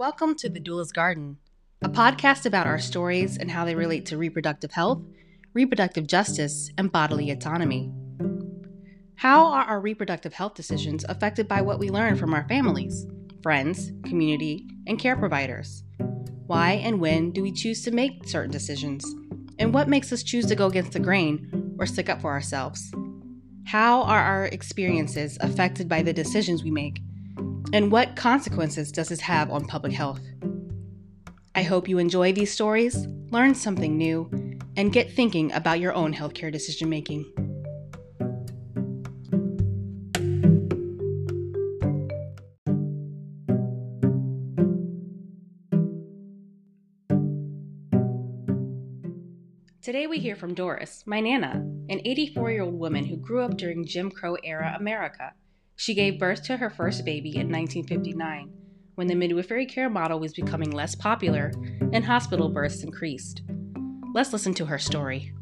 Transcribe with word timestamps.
Welcome 0.00 0.34
to 0.36 0.48
The 0.48 0.60
Doula's 0.60 0.92
Garden, 0.92 1.36
a 1.82 1.88
podcast 1.90 2.46
about 2.46 2.66
our 2.66 2.78
stories 2.78 3.36
and 3.36 3.50
how 3.50 3.66
they 3.66 3.74
relate 3.74 4.06
to 4.06 4.16
reproductive 4.16 4.72
health, 4.72 5.02
reproductive 5.52 6.06
justice, 6.06 6.70
and 6.78 6.90
bodily 6.90 7.30
autonomy. 7.30 7.92
How 9.16 9.48
are 9.48 9.64
our 9.64 9.78
reproductive 9.78 10.32
health 10.32 10.54
decisions 10.54 11.04
affected 11.06 11.46
by 11.46 11.60
what 11.60 11.78
we 11.78 11.90
learn 11.90 12.16
from 12.16 12.32
our 12.32 12.48
families, 12.48 13.06
friends, 13.42 13.92
community, 14.06 14.66
and 14.86 14.98
care 14.98 15.16
providers? 15.16 15.84
Why 16.46 16.80
and 16.82 16.98
when 16.98 17.30
do 17.30 17.42
we 17.42 17.52
choose 17.52 17.84
to 17.84 17.90
make 17.90 18.26
certain 18.26 18.50
decisions? 18.50 19.04
And 19.58 19.74
what 19.74 19.86
makes 19.86 20.14
us 20.14 20.22
choose 20.22 20.46
to 20.46 20.56
go 20.56 20.68
against 20.68 20.92
the 20.92 21.00
grain 21.00 21.76
or 21.78 21.84
stick 21.84 22.08
up 22.08 22.22
for 22.22 22.30
ourselves? 22.30 22.90
How 23.66 24.04
are 24.04 24.22
our 24.22 24.46
experiences 24.46 25.36
affected 25.42 25.90
by 25.90 26.00
the 26.00 26.14
decisions 26.14 26.64
we 26.64 26.70
make? 26.70 27.02
And 27.72 27.92
what 27.92 28.16
consequences 28.16 28.90
does 28.90 29.10
this 29.10 29.20
have 29.20 29.48
on 29.52 29.64
public 29.64 29.92
health? 29.92 30.20
I 31.54 31.62
hope 31.62 31.88
you 31.88 31.98
enjoy 31.98 32.32
these 32.32 32.52
stories, 32.52 33.06
learn 33.30 33.54
something 33.54 33.96
new, 33.96 34.28
and 34.76 34.92
get 34.92 35.12
thinking 35.12 35.52
about 35.52 35.78
your 35.78 35.92
own 35.92 36.12
healthcare 36.12 36.50
decision 36.50 36.88
making. 36.88 37.32
Today 49.80 50.08
we 50.08 50.18
hear 50.18 50.34
from 50.34 50.54
Doris, 50.54 51.04
my 51.06 51.20
Nana, 51.20 51.64
an 51.88 52.00
84 52.04 52.50
year 52.50 52.62
old 52.62 52.74
woman 52.74 53.04
who 53.04 53.16
grew 53.16 53.42
up 53.42 53.56
during 53.56 53.86
Jim 53.86 54.10
Crow 54.10 54.36
era 54.42 54.74
America. 54.76 55.34
She 55.80 55.94
gave 55.94 56.18
birth 56.18 56.42
to 56.42 56.58
her 56.58 56.68
first 56.68 57.06
baby 57.06 57.30
in 57.30 57.50
1959, 57.50 58.52
when 58.96 59.06
the 59.06 59.14
midwifery 59.14 59.64
care 59.64 59.88
model 59.88 60.20
was 60.20 60.34
becoming 60.34 60.72
less 60.72 60.94
popular 60.94 61.52
and 61.94 62.04
hospital 62.04 62.50
births 62.50 62.82
increased. 62.82 63.40
Let's 64.12 64.34
listen 64.34 64.52
to 64.56 64.66
her 64.66 64.78
story. 64.78 65.32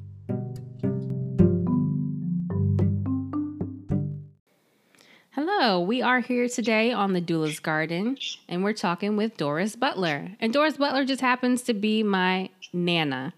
Hello, 5.31 5.81
we 5.81 6.03
are 6.03 6.21
here 6.21 6.49
today 6.49 6.93
on 6.93 7.15
the 7.15 7.21
Doula's 7.21 7.59
Garden, 7.59 8.17
and 8.49 8.63
we're 8.63 8.75
talking 8.75 9.17
with 9.17 9.37
Doris 9.37 9.75
Butler. 9.75 10.37
And 10.39 10.53
Doris 10.53 10.77
Butler 10.77 11.05
just 11.05 11.21
happens 11.21 11.63
to 11.63 11.75
be 11.75 12.05
my 12.05 12.51
Nana. 12.73 13.35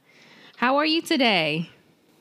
How 0.59 0.77
are 0.77 0.85
you 0.85 1.01
today? 1.01 1.71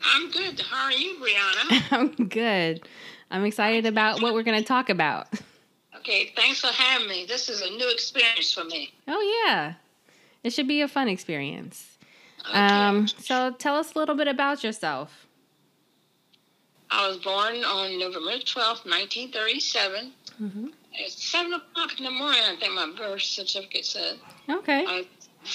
I'm 0.02 0.32
good. 0.32 0.62
How 0.62 0.86
are 0.86 0.94
you, 0.94 1.18
Brianna? 1.20 1.84
I'm 1.92 2.28
good. 2.30 2.88
I'm 3.32 3.46
excited 3.46 3.86
about 3.86 4.22
what 4.22 4.34
we're 4.34 4.44
going 4.44 4.60
to 4.60 4.66
talk 4.66 4.90
about. 4.90 5.28
Okay, 5.98 6.32
thanks 6.36 6.62
for 6.62 6.68
having 6.68 7.08
me. 7.08 7.26
This 7.28 7.50
is 7.50 7.62
a 7.62 7.70
new 7.70 7.90
experience 7.92 8.54
for 8.54 8.64
me. 8.64 8.94
Oh, 9.08 9.46
yeah. 9.46 9.74
It 10.44 10.52
should 10.54 10.68
be 10.68 10.82
a 10.82 10.88
fun 10.88 11.08
experience. 11.08 11.98
Okay. 12.48 12.58
Um, 12.58 13.08
so 13.08 13.52
tell 13.52 13.76
us 13.76 13.94
a 13.94 14.00
little 14.00 14.16
bit 14.16 14.28
about 14.28 14.64
yourself. 14.64 15.28
I 16.92 17.08
was 17.08 17.18
born 17.18 17.64
on 17.64 18.00
November 18.00 18.32
12th, 18.32 18.86
1937. 18.86 20.12
Mm-hmm. 20.42 20.68
At 21.04 21.12
7 21.12 21.54
o'clock 21.54 22.00
in 22.00 22.06
the 22.06 22.12
morning, 22.12 22.42
I 22.44 22.56
think 22.56 22.74
my 22.74 22.92
birth 22.98 23.22
certificate 23.22 23.86
said. 23.86 24.18
Okay. 24.50 24.86
I, 24.88 25.06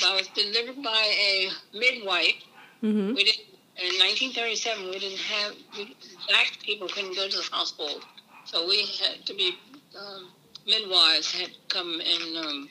I 0.05 0.15
was 0.15 0.29
delivered 0.29 0.83
by 0.83 1.15
a 1.19 1.49
midwife. 1.77 2.45
Mm-hmm. 2.83 3.15
We 3.15 3.25
didn't, 3.25 3.47
in 3.77 3.99
1937, 3.99 4.85
we 4.85 4.99
didn't 4.99 5.19
have, 5.19 5.53
we, 5.77 5.97
black 6.29 6.53
people 6.63 6.89
couldn't 6.89 7.17
go 7.17 7.29
to 7.29 7.37
the 7.37 7.49
hospital. 7.51 8.01
So 8.45 8.69
we 8.69 8.87
had 9.03 9.27
to 9.27 9.35
be, 9.35 9.59
um, 9.99 10.31
midwives 10.67 11.33
had 11.33 11.51
come 11.69 12.01
and 12.01 12.37
um, 12.37 12.69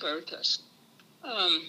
birth 0.00 0.32
us. 0.32 0.58
Um, 1.24 1.62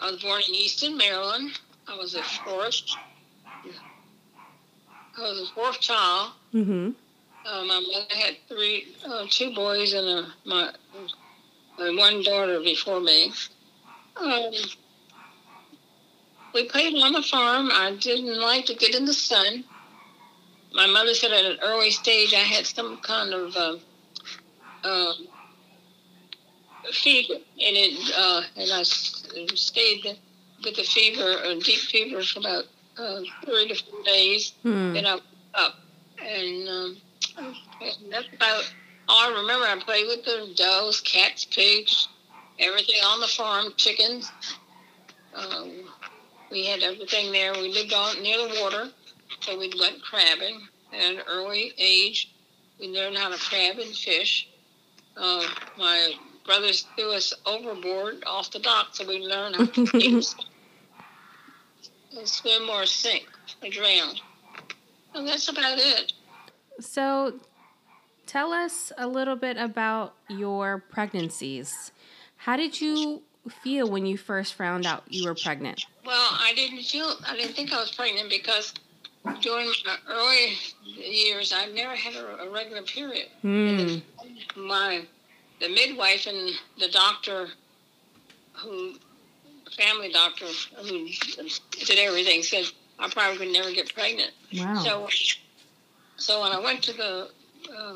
I 0.00 0.10
was 0.10 0.22
born 0.22 0.42
in 0.48 0.54
Easton, 0.54 0.96
Maryland. 0.96 1.58
I 1.86 1.96
was 1.96 2.14
a 2.14 2.22
fourth. 2.22 2.80
I 5.16 5.20
was 5.20 5.48
a 5.48 5.54
fourth 5.54 5.80
child. 5.80 6.32
Mm-hmm. 6.52 6.90
Uh, 7.46 7.64
my 7.64 7.80
mother 7.80 8.14
had 8.14 8.36
three, 8.48 8.96
uh, 9.06 9.26
two 9.28 9.54
boys 9.54 9.92
and 9.92 10.06
a, 10.06 10.26
my, 10.46 10.72
and 11.78 11.98
one 11.98 12.22
daughter 12.22 12.60
before 12.60 13.00
me. 13.00 13.32
Um, 14.16 14.50
we 16.54 16.68
played 16.68 16.94
on 17.02 17.12
the 17.12 17.22
farm. 17.22 17.70
I 17.72 17.96
didn't 18.00 18.40
like 18.40 18.66
to 18.66 18.74
get 18.74 18.94
in 18.94 19.04
the 19.04 19.12
sun. 19.12 19.64
My 20.72 20.86
mother 20.86 21.12
said 21.14 21.32
at 21.32 21.44
an 21.44 21.58
early 21.62 21.90
stage 21.90 22.32
I 22.32 22.38
had 22.38 22.64
some 22.64 22.98
kind 22.98 23.34
of 23.34 23.56
uh, 23.56 23.76
uh, 24.84 25.12
fever, 26.92 27.34
and 27.34 27.76
it 27.76 28.12
uh, 28.16 28.42
and 28.56 28.70
I 28.72 28.82
stayed 28.84 30.18
with 30.64 30.76
the 30.76 30.82
fever, 30.82 31.38
a 31.44 31.58
deep 31.60 31.80
fever, 31.80 32.22
for 32.22 32.40
about 32.40 32.64
uh, 32.98 33.20
three 33.44 33.68
to 33.68 33.74
four 33.74 34.02
days. 34.04 34.54
Hmm. 34.62 34.94
Then 34.94 35.06
I 35.06 35.18
up, 35.54 35.74
and 36.24 36.68
um, 36.68 36.96
and 37.36 38.12
that's 38.12 38.28
about 38.34 38.72
all 39.08 39.32
I 39.32 39.40
remember. 39.40 39.66
I 39.66 39.78
played 39.78 40.06
with 40.06 40.24
the 40.24 40.52
dogs, 40.56 41.00
cats, 41.00 41.44
pigs, 41.44 42.08
everything 42.58 42.96
on 43.04 43.20
the 43.20 43.28
farm, 43.28 43.72
chickens. 43.76 44.30
Um, 45.34 45.84
we 46.54 46.64
had 46.64 46.82
everything 46.84 47.32
there. 47.32 47.52
We 47.52 47.72
lived 47.72 47.92
on 47.92 48.22
near 48.22 48.38
the 48.38 48.60
water, 48.62 48.88
so 49.40 49.58
we 49.58 49.72
went 49.78 50.00
crabbing 50.02 50.60
at 50.92 51.14
an 51.14 51.20
early 51.28 51.72
age. 51.76 52.32
We 52.78 52.88
learned 52.88 53.18
how 53.18 53.28
to 53.28 53.36
crab 53.36 53.78
and 53.78 53.92
fish. 53.94 54.48
Uh, 55.16 55.44
my 55.76 56.12
brothers 56.46 56.86
threw 56.96 57.12
us 57.12 57.34
overboard 57.44 58.22
off 58.24 58.52
the 58.52 58.60
dock, 58.60 58.90
so 58.92 59.06
we 59.06 59.18
learned 59.18 59.56
how 59.56 59.66
to 59.66 59.86
swim, 60.22 60.22
swim 62.24 62.70
or 62.70 62.86
sink 62.86 63.26
or 63.60 63.68
drown. 63.68 64.14
And 65.12 65.26
that's 65.26 65.48
about 65.48 65.78
it. 65.78 66.12
So 66.78 67.34
tell 68.26 68.52
us 68.52 68.92
a 68.96 69.08
little 69.08 69.36
bit 69.36 69.56
about 69.56 70.14
your 70.28 70.84
pregnancies. 70.88 71.90
How 72.36 72.56
did 72.56 72.80
you 72.80 73.22
feel 73.62 73.90
when 73.90 74.06
you 74.06 74.16
first 74.16 74.54
found 74.54 74.86
out 74.86 75.02
you 75.08 75.28
were 75.28 75.34
pregnant? 75.34 75.86
Well, 76.04 76.28
I 76.32 76.52
didn't 76.54 76.82
feel, 76.82 77.16
I 77.26 77.36
didn't 77.36 77.54
think 77.54 77.72
I 77.72 77.80
was 77.80 77.90
pregnant 77.90 78.28
because 78.28 78.74
during 79.40 79.68
my 79.86 79.96
early 80.08 80.52
years, 80.84 81.52
I 81.56 81.66
never 81.66 81.94
had 81.94 82.14
a, 82.14 82.42
a 82.42 82.50
regular 82.50 82.82
period. 82.82 83.28
Hmm. 83.40 83.96
My, 84.56 85.06
the 85.60 85.68
midwife 85.68 86.26
and 86.26 86.50
the 86.78 86.88
doctor 86.88 87.48
who, 88.52 88.94
family 89.76 90.12
doctor 90.12 90.46
who 90.82 91.08
did 91.70 91.98
everything 91.98 92.42
said 92.42 92.64
I 92.98 93.08
probably 93.08 93.38
would 93.38 93.52
never 93.52 93.72
get 93.72 93.92
pregnant. 93.94 94.32
Wow. 94.54 94.82
So, 94.84 95.08
so 96.16 96.42
when 96.42 96.52
I 96.52 96.60
went 96.60 96.82
to 96.84 96.92
the, 96.92 97.30
uh, 97.76 97.94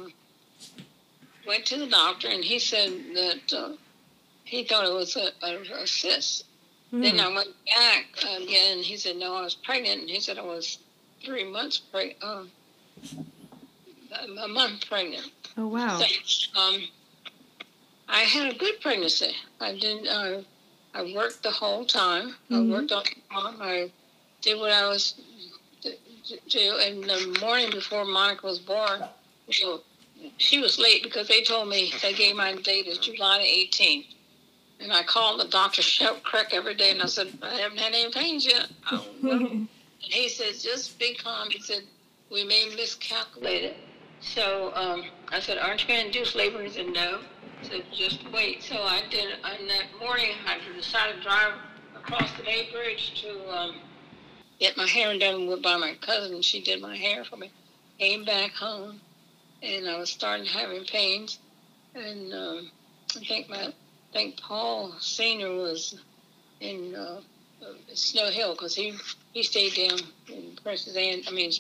went 1.47 1.67
to 1.67 1.79
the 1.79 1.87
doctor 1.87 2.29
and 2.29 2.43
he 2.43 2.59
said 2.59 2.91
that 3.15 3.53
uh, 3.53 3.73
he 4.45 4.65
thought 4.65 4.87
it 4.87 4.93
was 4.93 5.17
a, 5.17 5.31
a, 5.43 5.83
a 5.83 5.87
cyst. 5.87 6.45
Then 6.91 7.21
I 7.21 7.29
went 7.29 7.51
back 7.67 8.07
again. 8.41 8.79
He 8.79 8.97
said, 8.97 9.17
"No, 9.17 9.35
I 9.35 9.43
was 9.43 9.55
pregnant." 9.55 10.01
And 10.03 10.11
he 10.11 10.21
said 10.21 10.39
I 10.39 10.43
was 10.43 10.79
three 11.23 11.45
months 11.45 11.79
pregnant, 11.79 12.23
uh, 12.23 12.45
a 14.41 14.49
month 14.49 14.89
pregnant. 14.89 15.31
Oh 15.57 15.67
wow. 15.67 15.99
So, 16.01 16.07
um, 16.61 16.89
I 18.09 18.21
had 18.21 18.53
a 18.53 18.57
good 18.57 18.81
pregnancy. 18.81 19.35
I 19.61 19.75
didn't. 19.75 20.09
Uh, 20.09 20.43
I 20.95 21.13
worked 21.15 21.43
the 21.43 21.51
whole 21.51 21.85
time. 21.85 22.37
Mhm. 22.51 22.57
I 22.57 22.73
worked 22.73 22.93
on 22.93 23.05
the 23.05 23.21
farm. 23.35 23.57
I 23.61 23.91
did 24.41 24.59
what 24.59 24.73
I 24.73 24.87
was 24.89 25.15
to 25.83 25.93
to 26.29 26.39
do. 26.49 26.77
And 26.77 27.05
the 27.05 27.39
morning 27.41 27.71
before 27.71 28.05
Monica 28.07 28.47
was 28.47 28.59
born, 28.59 29.05
so 29.53 29.83
she 30.39 30.59
was 30.59 30.79
late 30.79 31.03
because 31.03 31.29
they 31.29 31.43
told 31.43 31.69
me 31.69 31.93
they 32.01 32.15
gave 32.15 32.35
my 32.35 32.55
date 32.55 32.87
as 32.87 32.99
July 32.99 33.39
the 33.39 33.45
18th. 33.45 34.07
And 34.81 34.93
I 34.93 35.03
called 35.03 35.41
the 35.41 35.49
doctor 35.49 35.83
Shep 35.83 36.23
Crack 36.23 36.53
every 36.53 36.75
day, 36.75 36.91
and 36.91 37.03
I 37.03 37.07
said, 37.07 37.37
I 37.43 37.55
haven't 37.55 37.79
had 37.79 37.95
any 37.95 38.13
pains 38.13 38.47
yet. 38.47 38.69
Oh, 38.91 39.07
well. 39.23 39.39
And 40.01 40.15
he 40.15 40.29
said, 40.29 40.55
just 40.55 40.97
be 41.01 41.17
calm. 41.17 41.51
He 41.51 41.61
said, 41.61 41.83
we 42.31 42.45
may 42.45 42.73
miscalculate 42.77 43.65
it. 43.65 43.77
So 44.21 44.73
um, 44.75 45.05
I 45.29 45.41
said, 45.41 45.59
aren't 45.59 45.83
you 45.83 45.89
going 45.89 46.01
to 46.01 46.07
induce 46.07 46.35
labor? 46.35 46.63
He 46.63 46.71
said, 46.71 46.87
no. 46.87 47.21
I 47.63 47.67
said, 47.67 47.85
just 47.93 48.25
wait. 48.33 48.63
So 48.63 48.77
I 48.77 49.03
did, 49.11 49.27
and 49.45 49.69
that 49.69 49.87
morning 50.01 50.31
I 50.47 50.59
decided 50.75 51.17
to 51.17 51.23
drive 51.23 51.55
across 51.97 52.31
the 52.37 52.45
Bay 52.45 52.69
Bridge 52.73 53.21
to 53.23 53.51
um, 53.51 53.75
get 54.61 54.77
my 54.77 54.87
hair 54.87 55.17
done 55.19 55.47
with, 55.49 55.63
by 55.63 55.77
my 55.77 55.95
cousin. 56.01 56.37
And 56.37 56.45
she 56.45 56.61
did 56.61 56.81
my 56.81 56.97
hair 56.97 57.25
for 57.25 57.37
me. 57.37 57.51
Came 57.99 58.25
back 58.25 58.53
home, 58.53 59.01
and 59.63 59.89
I 59.89 59.99
was 59.99 60.11
starting 60.11 60.47
having 60.47 60.85
pains. 60.85 61.39
And 61.95 62.33
um, 62.33 62.71
I 63.17 63.25
think 63.25 63.49
my, 63.49 63.73
I 64.11 64.17
think 64.17 64.41
Paul 64.41 64.95
Senior 65.01 65.51
was 65.51 66.01
in 66.61 66.95
uh, 66.95 67.21
uh, 67.63 67.67
Snow 67.95 68.31
Hill 68.31 68.55
because 68.55 68.75
he 68.75 68.95
he 69.33 69.43
stayed 69.43 69.75
down 69.75 70.01
in 70.29 70.57
Princess 70.63 70.97
Anne. 70.97 71.23
I 71.29 71.31
mean, 71.31 71.53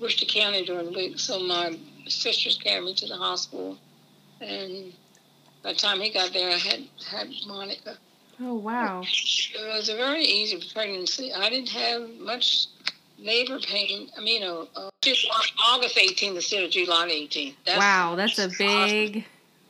Worcester 0.00 0.26
County 0.26 0.64
during 0.64 0.86
the 0.86 0.92
week. 0.92 1.18
So 1.18 1.40
my 1.40 1.78
sisters 2.06 2.58
carried 2.62 2.84
me 2.84 2.94
to 2.94 3.06
the 3.06 3.16
hospital, 3.16 3.78
and 4.40 4.92
by 5.62 5.72
the 5.72 5.78
time 5.78 6.00
he 6.00 6.10
got 6.10 6.32
there, 6.32 6.50
I 6.50 6.58
had 6.58 6.84
had 7.08 7.28
Monica. 7.46 7.96
Oh 8.40 8.54
wow! 8.54 9.02
It 9.02 9.74
was 9.76 9.88
a 9.88 9.96
very 9.96 10.24
easy 10.24 10.60
pregnancy. 10.72 11.32
I 11.32 11.48
didn't 11.48 11.70
have 11.70 12.10
much 12.18 12.66
labor 13.18 13.60
pain. 13.60 14.10
I 14.18 14.20
mean, 14.20 14.42
you 14.42 14.48
know, 14.48 14.68
uh, 14.74 14.90
just 15.02 15.26
August 15.64 15.96
18th 15.96 16.34
instead 16.36 16.64
of 16.64 16.70
July 16.70 17.08
18th. 17.08 17.54
That's 17.64 17.78
wow, 17.78 18.14
that's 18.16 18.38
a 18.40 18.48
big, 18.58 19.24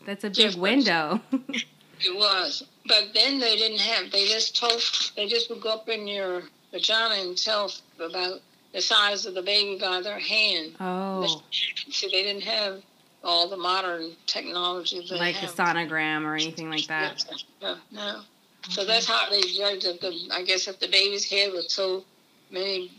that's 0.06 0.24
a 0.24 0.30
big 0.30 0.36
difference. 0.36 0.56
window. 0.56 1.20
it 2.06 2.14
was, 2.14 2.64
but 2.86 3.10
then 3.14 3.38
they 3.38 3.56
didn't 3.56 3.80
have. 3.80 4.10
They 4.10 4.26
just 4.26 4.56
told. 4.56 4.80
They 5.16 5.26
just 5.26 5.50
would 5.50 5.60
go 5.60 5.70
up 5.70 5.88
in 5.88 6.06
your 6.06 6.42
vagina 6.72 7.14
and 7.14 7.36
tell 7.36 7.70
about 7.98 8.40
the 8.72 8.80
size 8.80 9.26
of 9.26 9.34
the 9.34 9.42
baby 9.42 9.78
by 9.80 10.00
their 10.02 10.18
hand. 10.18 10.76
Oh. 10.80 11.42
So 11.90 12.08
they 12.10 12.22
didn't 12.22 12.42
have 12.42 12.82
all 13.22 13.48
the 13.48 13.56
modern 13.56 14.12
technology. 14.26 15.06
like 15.10 15.36
have. 15.36 15.54
the 15.54 15.62
sonogram 15.62 16.24
or 16.24 16.34
anything 16.34 16.70
like 16.70 16.86
that. 16.88 17.24
No, 17.62 17.76
no. 17.92 18.20
So 18.68 18.84
that's 18.84 19.06
how 19.06 19.28
they 19.30 19.40
judged 19.42 19.84
if 19.84 20.00
the. 20.00 20.28
I 20.32 20.42
guess 20.42 20.68
if 20.68 20.80
the 20.80 20.88
baby's 20.88 21.28
head 21.28 21.52
was 21.52 21.72
so 21.72 22.04
many 22.50 22.90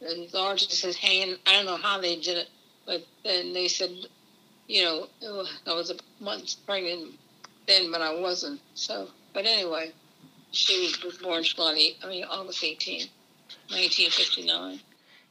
as 0.00 0.32
large 0.34 0.64
as 0.64 0.80
his 0.80 0.96
hand, 0.96 1.38
I 1.46 1.52
don't 1.52 1.66
know 1.66 1.76
how 1.76 2.00
they 2.00 2.16
did 2.16 2.38
it, 2.38 2.48
but 2.86 3.04
then 3.24 3.52
they 3.52 3.68
said, 3.68 3.90
you 4.66 4.84
know, 4.84 5.06
oh, 5.24 5.46
I 5.66 5.74
was 5.74 5.90
a 5.90 5.96
month 6.22 6.56
pregnant 6.66 7.14
then, 7.66 7.90
but 7.90 8.00
I 8.00 8.14
wasn't. 8.18 8.60
So, 8.74 9.08
but 9.34 9.46
anyway, 9.46 9.92
she 10.50 10.92
was 11.04 11.18
born 11.18 11.42
July, 11.42 11.92
I 12.02 12.08
mean 12.08 12.24
August 12.24 12.62
18, 12.62 13.08
1959. 13.68 14.80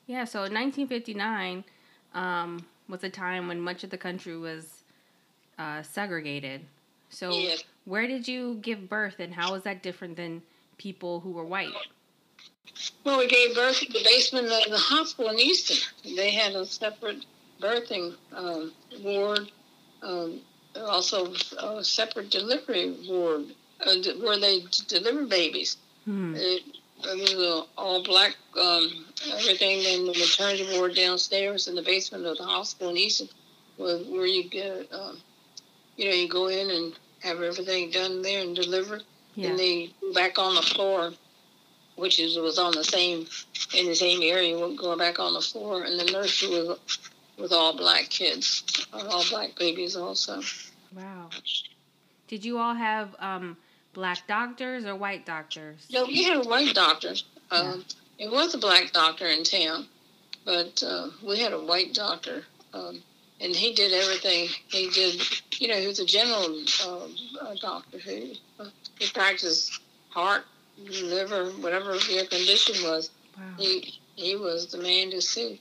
Yeah, 0.08 0.26
so 0.26 0.42
1959 0.42 1.64
um, 2.14 2.66
was 2.90 3.04
a 3.04 3.10
time 3.10 3.48
when 3.48 3.60
much 3.60 3.84
of 3.84 3.90
the 3.90 3.98
country 3.98 4.38
was 4.38 4.84
uh, 5.58 5.82
segregated. 5.84 6.62
So, 7.10 7.32
yes. 7.32 7.64
where 7.86 8.08
did 8.08 8.28
you 8.28 8.60
give 8.62 8.90
birth, 8.90 9.20
and 9.20 9.34
how 9.34 9.52
was 9.52 9.64
that 9.64 9.84
different 9.84 10.16
than 10.16 10.42
people 10.78 11.20
who 11.20 11.32
were 11.32 11.46
white? 11.46 11.70
Well, 13.04 13.20
we 13.20 13.28
gave 13.28 13.56
birth 13.56 13.84
in 13.84 13.92
the 13.92 14.04
basement 14.04 14.46
of 14.48 14.72
the 14.72 14.78
hospital 14.78 15.32
in 15.32 15.40
Easton. 15.40 15.78
They 16.16 16.32
had 16.32 16.54
a 16.54 16.66
separate 16.66 17.26
birthing 17.62 18.16
um, 18.34 18.72
ward, 19.02 19.52
um, 20.02 20.42
also 20.80 21.34
a 21.60 21.84
separate 21.84 22.30
delivery 22.30 22.96
ward 23.08 23.46
uh, 23.86 23.96
where 24.22 24.40
they 24.40 24.64
deliver 24.88 25.26
babies. 25.26 25.78
Hmm. 26.06 26.36
It, 26.36 26.64
it 27.04 27.38
was 27.38 27.68
all 27.78 28.04
black 28.04 28.36
um, 28.60 29.06
everything 29.34 29.80
in 29.80 30.06
the 30.06 30.14
maternity 30.14 30.68
ward 30.78 30.96
downstairs 30.96 31.68
in 31.68 31.76
the 31.76 31.82
basement 31.82 32.26
of 32.26 32.38
the 32.38 32.44
hospital 32.44 32.90
in 32.90 32.98
Easton, 32.98 33.30
where, 33.78 33.98
where 34.00 34.26
you 34.26 34.48
get, 34.50 34.92
um, 34.94 35.18
you 35.98 36.06
know, 36.10 36.16
you 36.16 36.30
go 36.30 36.48
in 36.48 36.70
and 36.70 36.94
have 37.22 37.42
everything 37.42 37.90
done 37.90 38.22
there 38.22 38.42
and 38.42 38.56
delivered. 38.56 39.04
Yeah. 39.36 39.50
And 39.50 39.60
they 39.60 39.94
back 40.14 40.38
on 40.38 40.56
the 40.56 40.62
floor, 40.62 41.14
which 41.96 42.20
is 42.20 42.38
was 42.38 42.60
on 42.60 42.74
the 42.74 42.84
same 42.84 43.26
in 43.76 43.86
the 43.88 43.96
same 43.96 44.22
area, 44.22 44.56
going 44.76 44.98
back 44.98 45.20
on 45.20 45.34
the 45.34 45.42
floor, 45.42 45.84
and 45.84 46.00
the 46.00 46.12
nursery 46.12 46.50
was 46.50 46.78
with 47.42 47.52
all 47.52 47.76
black 47.76 48.10
kids, 48.10 48.86
all 48.94 49.24
black 49.30 49.56
babies 49.58 49.96
also. 49.96 50.42
Wow. 50.96 51.30
Did 52.28 52.46
you 52.46 52.60
all 52.60 52.76
have 52.76 53.16
um, 53.20 53.58
black 53.94 54.28
doctors 54.28 54.86
or 54.86 54.96
white 54.96 55.26
doctors? 55.26 55.88
No, 55.92 56.06
we 56.06 56.24
had 56.24 56.46
white 56.46 56.74
doctors. 56.74 57.26
Um, 57.50 57.84
yeah. 58.18 58.28
It 58.28 58.32
was 58.32 58.54
a 58.54 58.58
black 58.58 58.92
doctor 58.94 59.26
in 59.26 59.44
town, 59.44 59.88
but 60.46 60.82
uh, 60.86 61.10
we 61.26 61.40
had 61.40 61.54
a 61.54 61.60
white 61.60 61.94
doctor, 61.94 62.44
um, 62.74 63.02
and 63.40 63.56
he 63.56 63.74
did 63.74 63.92
everything. 63.92 64.48
He 64.68 64.90
did, 64.90 65.22
you 65.60 65.68
know, 65.68 65.76
he 65.76 65.88
was 65.88 66.00
a 66.00 66.06
general 66.06 66.64
uh, 66.86 67.56
doctor 67.60 67.98
who 67.98 68.34
uh, 68.60 68.68
he 69.00 69.08
practiced 69.08 69.82
heart, 70.10 70.44
liver, 70.78 71.50
whatever 71.60 71.96
your 72.10 72.26
condition 72.26 72.76
was. 72.90 73.10
Wow. 73.38 73.44
He 73.58 74.00
he 74.16 74.36
was 74.36 74.68
the 74.68 74.78
man 74.78 75.10
to 75.12 75.22
see. 75.22 75.60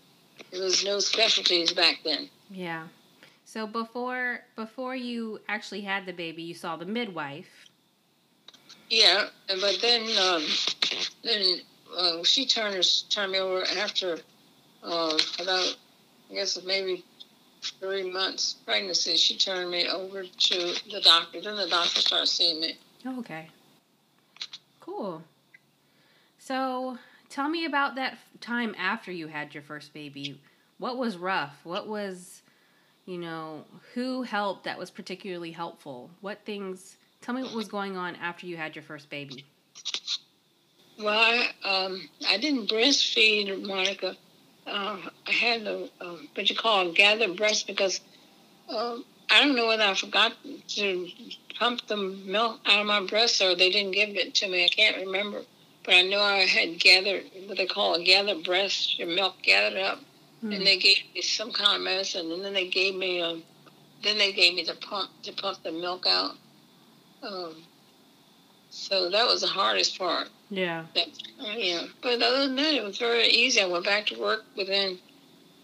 There 0.51 0.63
was 0.63 0.85
no 0.85 0.99
specialties 0.99 1.73
back 1.73 2.01
then. 2.05 2.29
Yeah. 2.51 2.87
So 3.45 3.67
before 3.67 4.41
before 4.57 4.95
you 4.95 5.41
actually 5.49 5.81
had 5.81 6.07
the 6.07 6.13
baby, 6.13 6.43
you 6.43 6.55
saw 6.55 6.77
the 6.77 6.87
midwife. 6.87 7.49
Yeah, 8.89 9.27
but 9.49 9.79
then 9.81 10.03
um, 10.19 10.45
then 11.25 11.61
uh, 11.97 12.23
she 12.25 12.47
turned 12.47 12.77
us 12.77 13.03
turned 13.11 13.33
me 13.33 13.39
over 13.39 13.63
and 13.63 13.79
after 13.79 14.19
uh, 14.83 15.19
about 15.41 15.77
I 16.31 16.35
guess 16.35 16.63
maybe 16.65 17.05
three 17.81 18.11
months 18.11 18.55
pregnancy. 18.65 19.17
She 19.17 19.37
turned 19.37 19.71
me 19.71 19.89
over 19.89 20.25
to 20.25 20.57
the 20.91 21.01
doctor. 21.03 21.41
Then 21.41 21.57
the 21.57 21.69
doctor 21.69 22.01
started 22.01 22.27
seeing 22.27 22.61
me. 22.61 22.79
Okay. 23.07 23.49
Cool. 24.81 25.23
So 26.39 26.99
tell 27.31 27.49
me 27.49 27.65
about 27.65 27.95
that 27.95 28.19
time 28.41 28.75
after 28.79 29.11
you 29.11 29.29
had 29.29 29.55
your 29.55 29.63
first 29.63 29.95
baby. 29.95 30.39
What 30.79 30.99
was 30.99 31.17
rough? 31.17 31.61
What 31.65 31.89
was, 31.89 32.43
you 33.07 33.19
know, 33.19 33.65
who 33.95 34.23
helped 34.23 34.65
that 34.65 34.79
was 34.79 34.91
particularly 34.91 35.53
helpful? 35.53 36.11
What 36.21 36.45
things 36.45 36.97
Tell 37.21 37.35
me 37.35 37.43
what 37.43 37.55
was 37.55 37.69
going 37.69 37.97
on 37.97 38.17
after 38.17 38.47
you 38.47 38.57
had 38.57 38.75
your 38.75 38.83
first 38.83 39.11
baby. 39.11 39.45
Well, 40.99 41.09
I, 41.09 41.49
um, 41.65 42.09
I 42.29 42.39
didn't 42.39 42.69
breastfeed 42.69 43.67
Monica. 43.67 44.17
Uh, 44.67 44.99
I 45.27 45.31
had 45.31 45.63
a, 45.63 45.89
a, 46.01 46.17
what 46.35 46.49
you 46.49 46.57
call 46.57 46.89
a 46.89 46.93
gathered 46.93 47.37
breast 47.37 47.67
because 47.67 48.01
um, 48.69 49.05
I 49.31 49.45
don't 49.45 49.57
know 49.57 49.67
whether 49.67 49.83
I 49.83 49.95
forgot 49.95 50.33
to 50.69 51.09
pump 51.59 51.87
the 51.89 51.97
milk 51.97 52.61
out 52.67 52.81
of 52.81 52.87
my 52.87 53.05
breast 53.07 53.41
or 53.43 53.55
they 53.55 53.71
didn't 53.71 53.93
give 53.93 54.11
it 54.11 54.35
to 54.37 54.49
me. 54.49 54.65
I 54.65 54.69
can't 54.69 54.97
remember. 55.05 55.43
But 55.85 55.95
I 55.95 56.03
know 56.03 56.21
I 56.21 56.41
had 56.41 56.79
gathered 56.79 57.25
what 57.47 57.57
they 57.57 57.67
call 57.67 57.95
a 57.95 58.05
gathered 58.05 58.45
breast, 58.45 58.99
your 58.99 59.09
milk 59.09 59.37
gathered 59.43 59.79
up. 59.79 60.01
Mm. 60.45 60.57
And 60.57 60.67
they 60.67 60.79
gave 60.79 60.99
me 61.15 61.23
some 61.23 61.53
kind 61.53 61.77
of 61.77 61.83
medicine. 61.83 62.31
And 62.31 62.45
then 62.45 62.53
they 62.53 62.69
gave 62.69 62.95
me, 62.95 63.21
um, 63.21 63.43
then 64.03 64.19
they 64.19 64.33
gave 64.33 64.55
me 64.55 64.65
the 64.65 64.75
pump 64.75 65.11
to 65.23 65.33
pump 65.33 65.63
the 65.63 65.73
milk 65.73 66.07
out. 66.07 66.33
Um, 67.23 67.63
so 68.71 69.11
that 69.11 69.27
was 69.27 69.41
the 69.41 69.47
hardest 69.47 69.99
part. 69.99 70.29
Yeah. 70.49 70.87
That, 70.95 71.09
yeah. 71.57 71.83
But 72.03 72.23
other 72.23 72.47
than 72.47 72.57
that, 72.57 72.75
it 72.75 72.85
was 72.85 72.99
very 72.99 73.29
easy. 73.29 73.61
I 73.61 73.67
went 73.67 73.85
back 73.85 74.07
to 74.07 74.21
work 74.21 74.45
within, 74.57 74.99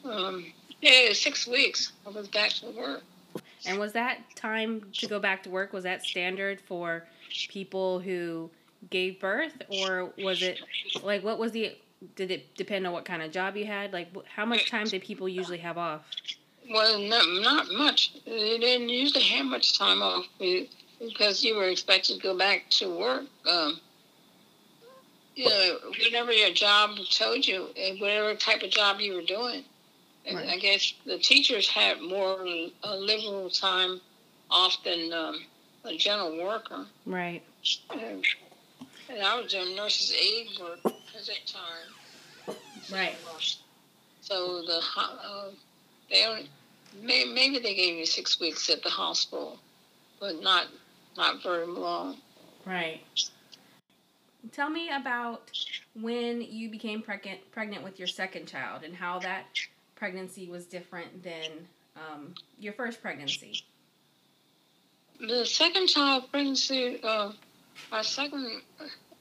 um, 0.04 0.52
yeah, 0.80 1.12
six 1.12 1.46
weeks. 1.46 1.92
I 2.06 2.10
was 2.10 2.28
back 2.28 2.50
to 2.50 2.70
work. 2.70 3.02
And 3.66 3.78
was 3.78 3.92
that 3.92 4.18
time 4.34 4.82
to 4.92 5.06
go 5.06 5.18
back 5.18 5.42
to 5.44 5.50
work? 5.50 5.72
Was 5.72 5.84
that 5.84 6.04
standard 6.04 6.60
for 6.60 7.04
people 7.48 7.98
who 7.98 8.50
gave 8.90 9.20
birth, 9.20 9.54
or 9.68 10.12
was 10.18 10.42
it 10.42 10.60
like 11.02 11.22
what 11.22 11.38
was 11.38 11.52
the? 11.52 11.76
Did 12.14 12.30
it 12.30 12.54
depend 12.56 12.86
on 12.86 12.92
what 12.92 13.04
kind 13.04 13.22
of 13.22 13.32
job 13.32 13.56
you 13.56 13.64
had? 13.64 13.92
Like, 13.92 14.08
how 14.26 14.44
much 14.44 14.70
time 14.70 14.86
did 14.86 15.02
people 15.02 15.28
usually 15.28 15.58
have 15.58 15.78
off? 15.78 16.02
Well, 16.70 16.98
not, 17.00 17.24
not 17.42 17.66
much. 17.72 18.12
They 18.24 18.58
didn't 18.58 18.88
usually 18.88 19.24
have 19.24 19.46
much 19.46 19.78
time 19.78 20.02
off 20.02 20.26
because 20.38 21.42
you 21.42 21.56
were 21.56 21.68
expected 21.68 22.16
to 22.16 22.22
go 22.22 22.36
back 22.36 22.68
to 22.70 22.98
work. 22.98 23.24
Um, 23.50 23.80
you 25.34 25.48
know, 25.48 25.78
whatever 26.04 26.32
your 26.32 26.52
job 26.52 26.96
told 27.10 27.46
you, 27.46 27.68
and 27.78 28.00
whatever 28.00 28.34
type 28.34 28.62
of 28.62 28.70
job 28.70 29.00
you 29.00 29.14
were 29.14 29.22
doing. 29.22 29.64
Right. 30.32 30.48
I 30.48 30.58
guess 30.58 30.92
the 31.04 31.18
teachers 31.18 31.68
had 31.68 32.00
more 32.00 32.44
uh, 32.82 32.96
liberal 32.96 33.48
time 33.48 34.00
off 34.50 34.76
than 34.84 35.12
um, 35.12 35.44
a 35.84 35.96
general 35.96 36.42
worker. 36.42 36.86
Right. 37.04 37.42
And, 37.90 38.24
and 39.08 39.22
I 39.22 39.40
was 39.40 39.52
doing 39.52 39.76
nurse's 39.76 40.12
aid 40.12 40.48
work 40.60 40.80
at 40.84 40.92
that 41.26 41.46
time. 41.46 42.56
Right. 42.92 43.16
So 44.20 44.62
the 44.62 44.80
uh, 44.96 45.50
they 46.10 46.24
only 46.26 46.48
maybe 47.02 47.58
they 47.58 47.74
gave 47.74 47.96
me 47.96 48.04
six 48.04 48.40
weeks 48.40 48.68
at 48.70 48.82
the 48.82 48.90
hospital, 48.90 49.58
but 50.20 50.42
not 50.42 50.66
not 51.16 51.42
very 51.42 51.66
long. 51.66 52.16
Right. 52.64 53.00
Tell 54.52 54.70
me 54.70 54.90
about 54.90 55.50
when 56.00 56.40
you 56.40 56.70
became 56.70 57.02
pregnant 57.02 57.40
pregnant 57.52 57.82
with 57.82 57.98
your 57.98 58.08
second 58.08 58.46
child 58.46 58.82
and 58.84 58.94
how 58.94 59.18
that 59.20 59.44
pregnancy 59.94 60.48
was 60.48 60.66
different 60.66 61.22
than 61.22 61.50
um, 61.96 62.34
your 62.58 62.72
first 62.72 63.00
pregnancy. 63.00 63.62
The 65.18 65.46
second 65.46 65.88
child 65.88 66.30
pregnancy, 66.30 67.00
uh, 67.02 67.32
my 67.90 68.02
second, 68.02 68.62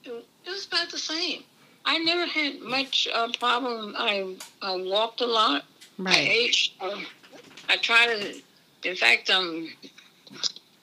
it 0.04 0.24
was 0.46 0.66
about 0.66 0.90
the 0.90 0.98
same. 0.98 1.42
I 1.84 1.98
never 1.98 2.26
had 2.26 2.60
much 2.60 3.08
uh, 3.12 3.28
problem. 3.38 3.94
I, 3.96 4.36
I 4.62 4.76
walked 4.76 5.20
a 5.20 5.26
lot. 5.26 5.64
Right. 5.98 6.16
I 6.16 6.20
ate. 6.20 6.70
Uh, 6.80 7.00
I 7.68 7.76
tried 7.76 8.20
to. 8.20 8.42
In 8.88 8.96
fact, 8.96 9.30
um, 9.30 9.68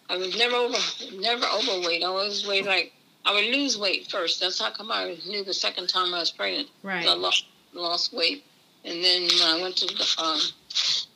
I 0.09 0.17
was 0.17 0.37
never 0.37 0.55
over, 0.55 0.77
never 1.15 1.45
overweight. 1.45 2.03
I 2.03 2.07
always 2.07 2.47
weighed 2.47 2.65
like 2.65 2.93
I 3.25 3.33
would 3.33 3.45
lose 3.45 3.77
weight 3.77 4.09
first. 4.09 4.39
That's 4.39 4.59
how 4.59 4.71
come 4.71 4.91
I 4.91 5.17
knew 5.27 5.43
the 5.43 5.53
second 5.53 5.87
time 5.87 6.13
I 6.13 6.19
was 6.19 6.31
pregnant. 6.31 6.69
Right. 6.83 7.07
I 7.07 7.13
lost, 7.13 7.45
lost 7.73 8.13
weight, 8.13 8.43
and 8.83 9.03
then 9.03 9.29
I 9.43 9.61
went 9.61 9.77
to 9.77 9.85
the 9.85 10.15
um, 10.21 10.39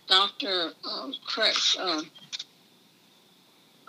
doctor 0.08 0.72
um, 0.90 1.14
Chris, 1.26 1.78
um, 1.80 2.10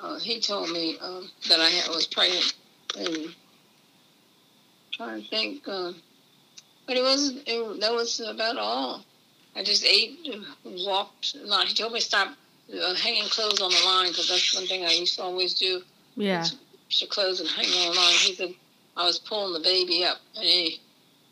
uh, 0.01 0.19
he 0.19 0.41
told 0.41 0.71
me 0.71 0.97
um, 1.01 1.31
that 1.49 1.61
I 1.61 1.69
had, 1.69 1.89
was 1.89 2.07
pregnant. 2.07 2.55
And 2.99 3.35
trying 4.93 5.23
to 5.23 5.29
think, 5.29 5.63
uh, 5.67 5.93
but 6.87 6.97
it 6.97 7.03
wasn't. 7.03 7.43
It, 7.47 7.81
that 7.81 7.93
was 7.93 8.21
about 8.21 8.57
all. 8.57 9.05
I 9.57 9.63
just 9.63 9.85
ate, 9.85 10.19
walked 10.65 11.37
lot. 11.37 11.67
He 11.67 11.75
told 11.75 11.93
me 11.93 12.01
to 12.01 12.05
stop 12.05 12.29
uh, 12.73 12.95
hanging 12.95 13.25
clothes 13.25 13.61
on 13.61 13.71
the 13.71 13.83
line 13.85 14.09
because 14.09 14.29
that's 14.29 14.55
one 14.55 14.67
thing 14.67 14.85
I 14.85 14.93
used 14.93 15.17
to 15.17 15.23
always 15.23 15.55
do. 15.55 15.83
Yeah. 16.17 16.45
Your 16.91 17.09
clothes 17.09 17.41
and 17.41 17.49
hang 17.49 17.67
on 17.67 17.93
the 17.93 18.01
line. 18.01 18.13
He 18.15 18.35
said 18.35 18.55
I 18.97 19.05
was 19.05 19.19
pulling 19.19 19.53
the 19.53 19.61
baby 19.61 20.05
up, 20.05 20.19
and 20.35 20.45
he, 20.45 20.81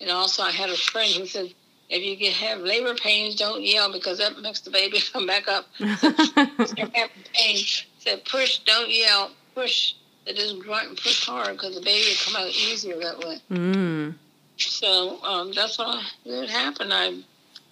and 0.01 0.11
also 0.11 0.43
I 0.43 0.51
had 0.51 0.71
a 0.71 0.77
friend 0.77 1.11
who 1.13 1.27
said 1.27 1.53
if 1.89 2.03
you 2.03 2.17
can 2.17 2.33
have 2.33 2.61
labor 2.61 2.95
pains, 2.95 3.37
don't 3.37 3.63
yell 3.63 3.93
because 3.93 4.19
that 4.19 4.39
makes 4.41 4.61
the 4.61 4.71
baby 4.71 4.99
come 5.13 5.27
back 5.27 5.49
up. 5.49 5.67
pain. 5.79 7.57
Said 7.99 8.25
push, 8.25 8.59
don't 8.61 8.91
yell, 8.91 9.31
push. 9.55 9.95
They 10.27 10.33
just 10.33 10.59
grunt 10.59 10.89
and 10.89 10.99
push 10.99 11.25
hard 11.27 11.53
because 11.53 11.77
the 11.77 11.81
baby 11.81 12.05
will 12.09 12.33
come 12.33 12.43
out 12.43 12.49
easier 12.49 12.99
that 12.99 13.19
way. 13.19 13.39
Mm. 13.51 14.15
So 14.57 15.23
um, 15.23 15.53
that's 15.53 15.79
what 15.79 16.05
it 16.25 16.51
happened. 16.51 16.93
I 16.93 17.23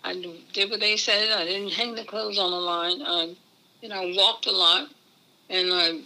I 0.04 0.38
did 0.52 0.70
what 0.70 0.80
they 0.80 0.96
said. 0.96 1.32
I 1.32 1.44
didn't 1.44 1.72
hang 1.72 1.94
the 1.94 2.04
clothes 2.04 2.38
on 2.38 2.50
the 2.50 2.56
line. 2.56 3.02
I, 3.02 3.34
and 3.82 3.92
I 3.92 4.14
walked 4.16 4.46
a 4.46 4.52
lot, 4.52 4.88
and 5.50 5.72
I 5.72 6.00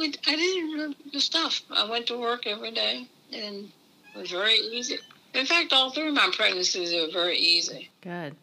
I 0.00 0.36
didn't 0.36 0.96
do 0.98 1.10
the 1.12 1.20
stuff. 1.20 1.62
I 1.70 1.88
went 1.88 2.06
to 2.06 2.18
work 2.18 2.46
every 2.46 2.72
day, 2.72 3.06
and 3.32 3.70
it 4.14 4.18
was 4.18 4.30
very 4.30 4.54
easy. 4.54 4.98
In 5.34 5.46
fact, 5.46 5.72
all 5.72 5.90
three 5.90 6.08
of 6.08 6.14
my 6.14 6.30
pregnancies 6.32 6.92
were 6.92 7.12
very 7.12 7.38
easy. 7.38 7.90
Good. 8.00 8.34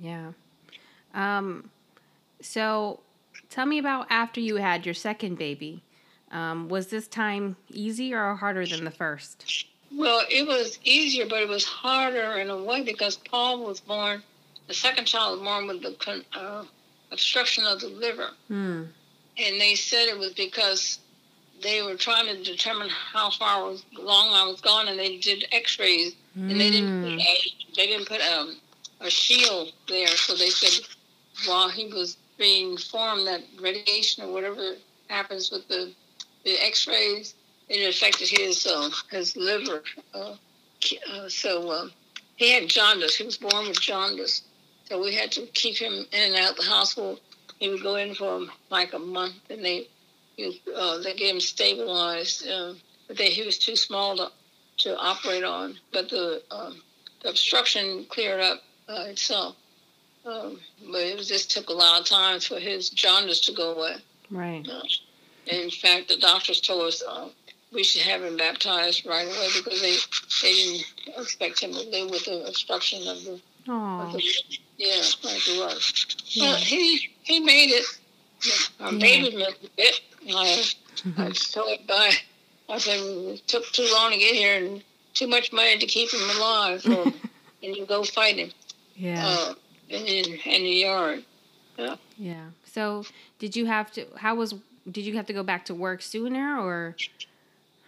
Yeah. 0.00 0.32
Um, 1.14 1.70
so 2.40 3.00
tell 3.54 3.66
me 3.66 3.78
about 3.78 4.06
after 4.10 4.40
you 4.40 4.56
had 4.56 4.84
your 4.84 4.94
second 4.94 5.38
baby. 5.38 5.82
Um, 6.32 6.68
was 6.68 6.88
this 6.88 7.06
time 7.06 7.56
easier 7.70 8.20
or 8.20 8.34
harder 8.34 8.66
than 8.66 8.84
the 8.84 8.90
first? 8.90 9.66
Well, 9.92 10.22
it 10.28 10.44
was 10.46 10.80
easier, 10.82 11.26
but 11.26 11.40
it 11.40 11.48
was 11.48 11.64
harder 11.64 12.38
in 12.38 12.50
a 12.50 12.60
way 12.60 12.82
because 12.82 13.16
Paul 13.16 13.64
was 13.64 13.80
born, 13.80 14.22
the 14.66 14.74
second 14.74 15.04
child 15.04 15.38
was 15.38 15.46
born 15.46 15.68
with 15.68 15.82
the 15.82 16.24
uh, 16.36 16.64
obstruction 17.12 17.64
of 17.64 17.78
the 17.80 17.88
liver. 17.88 18.30
Hmm. 18.48 18.82
And 19.36 19.60
they 19.60 19.76
said 19.76 20.08
it 20.08 20.18
was 20.18 20.32
because 20.32 20.98
they 21.62 21.82
were 21.82 21.94
trying 21.94 22.26
to 22.26 22.42
determine 22.42 22.88
how 22.88 23.30
far 23.30 23.64
was, 23.64 23.84
long 23.92 24.34
I 24.34 24.44
was 24.44 24.60
gone, 24.60 24.88
and 24.88 24.98
they 24.98 25.18
did 25.18 25.44
X-rays, 25.52 26.14
mm. 26.36 26.50
and 26.50 26.60
they 26.60 26.70
didn't 26.70 27.02
put, 27.02 27.12
hmm. 27.12 27.18
they 27.76 27.86
didn't 27.86 28.08
put 28.08 28.20
um, 28.20 28.56
a 29.00 29.10
shield 29.10 29.72
there. 29.88 30.08
So 30.08 30.34
they 30.34 30.50
said 30.50 30.86
while 31.46 31.68
he 31.68 31.86
was 31.86 32.16
being 32.38 32.76
formed, 32.76 33.26
that 33.26 33.42
radiation 33.60 34.24
or 34.24 34.32
whatever 34.32 34.74
happens 35.08 35.50
with 35.50 35.66
the 35.68 35.92
the 36.44 36.62
X-rays, 36.62 37.34
it 37.68 37.88
affected 37.88 38.28
his 38.28 38.66
uh, 38.66 38.90
his 39.10 39.36
liver. 39.36 39.82
Uh, 40.12 40.34
uh, 41.10 41.28
so 41.28 41.70
uh, 41.70 41.88
he 42.36 42.52
had 42.52 42.68
jaundice. 42.68 43.16
He 43.16 43.24
was 43.24 43.38
born 43.38 43.68
with 43.68 43.80
jaundice. 43.80 44.42
So 44.88 45.00
we 45.00 45.14
had 45.14 45.32
to 45.32 45.46
keep 45.54 45.76
him 45.78 45.92
in 46.12 46.32
and 46.32 46.34
out 46.34 46.56
the 46.56 46.62
hospital. 46.62 47.18
He 47.58 47.70
would 47.70 47.82
go 47.82 47.94
in 47.96 48.14
for 48.14 48.46
like 48.70 48.92
a 48.92 48.98
month, 48.98 49.36
and 49.48 49.64
they 49.64 49.88
uh, 50.76 50.98
they 50.98 51.14
get 51.14 51.34
him 51.34 51.40
stabilized. 51.40 52.46
Uh, 52.46 52.74
but 53.08 53.18
he 53.18 53.42
was 53.42 53.58
too 53.58 53.76
small 53.76 54.16
to, 54.16 54.30
to 54.78 54.98
operate 54.98 55.44
on. 55.44 55.76
But 55.92 56.10
the, 56.10 56.42
um, 56.50 56.82
the 57.22 57.30
obstruction 57.30 58.06
cleared 58.08 58.40
up 58.40 58.62
uh, 58.88 59.04
itself. 59.08 59.56
Um, 60.24 60.58
but 60.90 61.02
it 61.02 61.16
was, 61.16 61.28
just 61.28 61.50
took 61.50 61.68
a 61.68 61.72
lot 61.72 62.00
of 62.00 62.06
time 62.06 62.40
for 62.40 62.58
his 62.58 62.88
jaundice 62.88 63.40
to 63.40 63.52
go 63.52 63.74
away. 63.74 63.96
Right. 64.30 64.66
Uh, 64.66 64.80
in 65.46 65.70
fact, 65.70 66.08
the 66.08 66.16
doctors 66.16 66.60
told 66.60 66.84
us 66.84 67.02
uh, 67.06 67.28
we 67.72 67.84
should 67.84 68.02
have 68.02 68.22
him 68.22 68.36
baptized 68.36 69.04
right 69.04 69.26
away 69.26 69.48
because 69.56 69.82
they 69.82 69.96
they 70.42 70.54
didn't 70.54 70.86
expect 71.18 71.60
him 71.60 71.72
to 71.72 71.80
live 71.90 72.10
with 72.10 72.24
the 72.24 72.44
obstruction 72.46 73.06
of 73.06 73.22
the. 73.24 73.40
Of 73.66 74.12
the 74.12 74.22
yeah, 74.76 75.02
like 75.22 75.48
it 75.48 75.58
was. 75.58 76.06
Yeah. 76.26 76.52
But 76.52 76.60
he 76.60 77.10
he 77.22 77.40
made 77.40 77.70
it. 77.70 77.86
Our 78.80 78.92
yeah. 78.92 78.98
baby 78.98 79.36
missed 79.36 79.64
a 79.64 79.70
bit. 79.76 80.00
I, 80.34 80.64
I 81.18 81.30
told 81.52 81.86
by 81.86 82.12
I 82.68 82.78
said 82.78 83.00
it 83.00 83.46
took 83.46 83.64
too 83.72 83.88
long 83.92 84.12
to 84.12 84.18
get 84.18 84.34
here 84.34 84.64
and 84.64 84.82
too 85.12 85.26
much 85.26 85.52
money 85.52 85.78
to 85.78 85.86
keep 85.86 86.10
him 86.12 86.36
alive. 86.36 86.84
And 87.62 87.74
you 87.74 87.86
go 87.86 88.04
fight 88.04 88.36
him. 88.36 88.50
Yeah. 88.94 89.24
Uh, 89.26 89.54
in, 89.88 90.38
in 90.44 90.62
the 90.62 90.70
yard. 90.70 91.24
Yeah. 91.78 91.96
Yeah. 92.16 92.44
So 92.64 93.04
did 93.38 93.56
you 93.56 93.66
have 93.66 93.90
to? 93.92 94.06
How 94.16 94.34
was? 94.34 94.54
Did 94.90 95.04
you 95.04 95.14
have 95.16 95.26
to 95.26 95.32
go 95.32 95.42
back 95.42 95.64
to 95.66 95.74
work 95.74 96.02
sooner, 96.02 96.58
or 96.58 96.96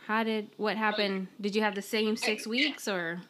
how 0.07 0.25
did? 0.25 0.49
What 0.57 0.77
happened? 0.77 1.29
Did 1.41 1.55
you 1.55 1.63
have 1.63 1.75
the 1.75 1.83
same 1.83 2.17
six 2.17 2.47
weeks, 2.47 2.89
or? 2.89 3.21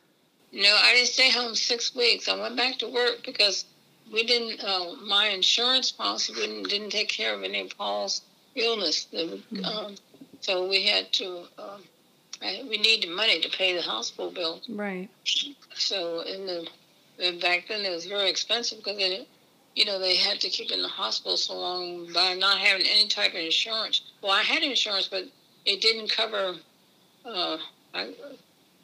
No, 0.53 0.75
I 0.83 0.95
didn't 0.95 1.09
stay 1.09 1.31
home 1.31 1.55
six 1.55 1.95
weeks. 1.95 2.29
I 2.29 2.41
went 2.41 2.57
back 2.57 2.79
to 2.79 2.89
work 2.89 3.23
because 3.25 3.67
we 4.13 4.25
didn't. 4.25 4.63
Uh, 4.65 4.95
my 5.05 5.29
insurance 5.29 5.93
policy 5.93 6.33
didn't 6.33 6.69
didn't 6.69 6.91
take 6.91 7.09
care 7.09 7.35
of 7.35 7.43
any 7.43 7.61
of 7.61 7.77
Paul's 7.77 8.23
illness. 8.55 9.09
Mm-hmm. 9.13 9.65
Um, 9.65 9.95
so 10.41 10.69
we 10.69 10.85
had 10.85 11.13
to. 11.15 11.45
Um, 11.59 11.83
we 12.41 12.79
needed 12.79 13.11
money 13.11 13.41
to 13.41 13.49
pay 13.49 13.75
the 13.75 13.83
hospital 13.83 14.31
bill. 14.31 14.61
Right. 14.69 15.09
So 15.75 16.21
in 16.21 16.47
the 16.47 16.69
and 17.19 17.41
back 17.41 17.67
then 17.69 17.85
it 17.85 17.91
was 17.91 18.07
very 18.07 18.29
expensive 18.29 18.79
because 18.79 18.97
it, 18.99 19.29
you 19.75 19.85
know 19.85 19.99
they 19.99 20.17
had 20.17 20.41
to 20.41 20.49
keep 20.49 20.71
in 20.71 20.83
the 20.83 20.89
hospital 20.89 21.37
so 21.37 21.55
long 21.55 22.13
by 22.13 22.35
not 22.35 22.59
having 22.59 22.87
any 22.87 23.09
type 23.09 23.33
of 23.33 23.41
insurance. 23.41 24.01
Well, 24.23 24.33
I 24.33 24.43
had 24.43 24.63
insurance, 24.63 25.09
but 25.09 25.25
it 25.65 25.81
didn't 25.81 26.11
cover. 26.11 26.57
Uh, 27.25 27.59
I, 27.95 28.15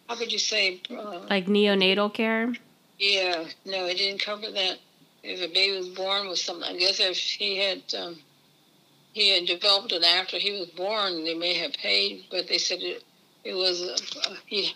how 0.09 0.17
could 0.17 0.33
you 0.33 0.39
say? 0.39 0.81
Uh, 0.91 1.21
like 1.31 1.47
neonatal 1.47 2.12
care. 2.12 2.53
Yeah, 2.99 3.45
no, 3.65 3.87
it 3.87 3.97
didn't 3.97 4.23
cover 4.23 4.51
that. 4.51 4.79
If 5.23 5.41
a 5.41 5.53
baby 5.53 5.77
was 5.77 5.89
born 5.89 6.29
with 6.29 6.39
something, 6.39 6.69
I 6.69 6.77
guess 6.77 6.99
if 6.99 7.17
he 7.17 7.59
had 7.59 7.83
um, 7.97 8.19
he 9.12 9.31
had 9.31 9.47
developed 9.47 9.93
it 9.93 10.03
after 10.03 10.39
he 10.39 10.53
was 10.53 10.69
born, 10.71 11.25
they 11.25 11.35
may 11.35 11.55
have 11.55 11.73
paid, 11.75 12.25
but 12.31 12.49
they 12.49 12.59
said 12.59 12.81
it 12.81 13.05
it 13.45 13.55
was 13.55 13.83
uh, 13.83 14.35
he 14.47 14.75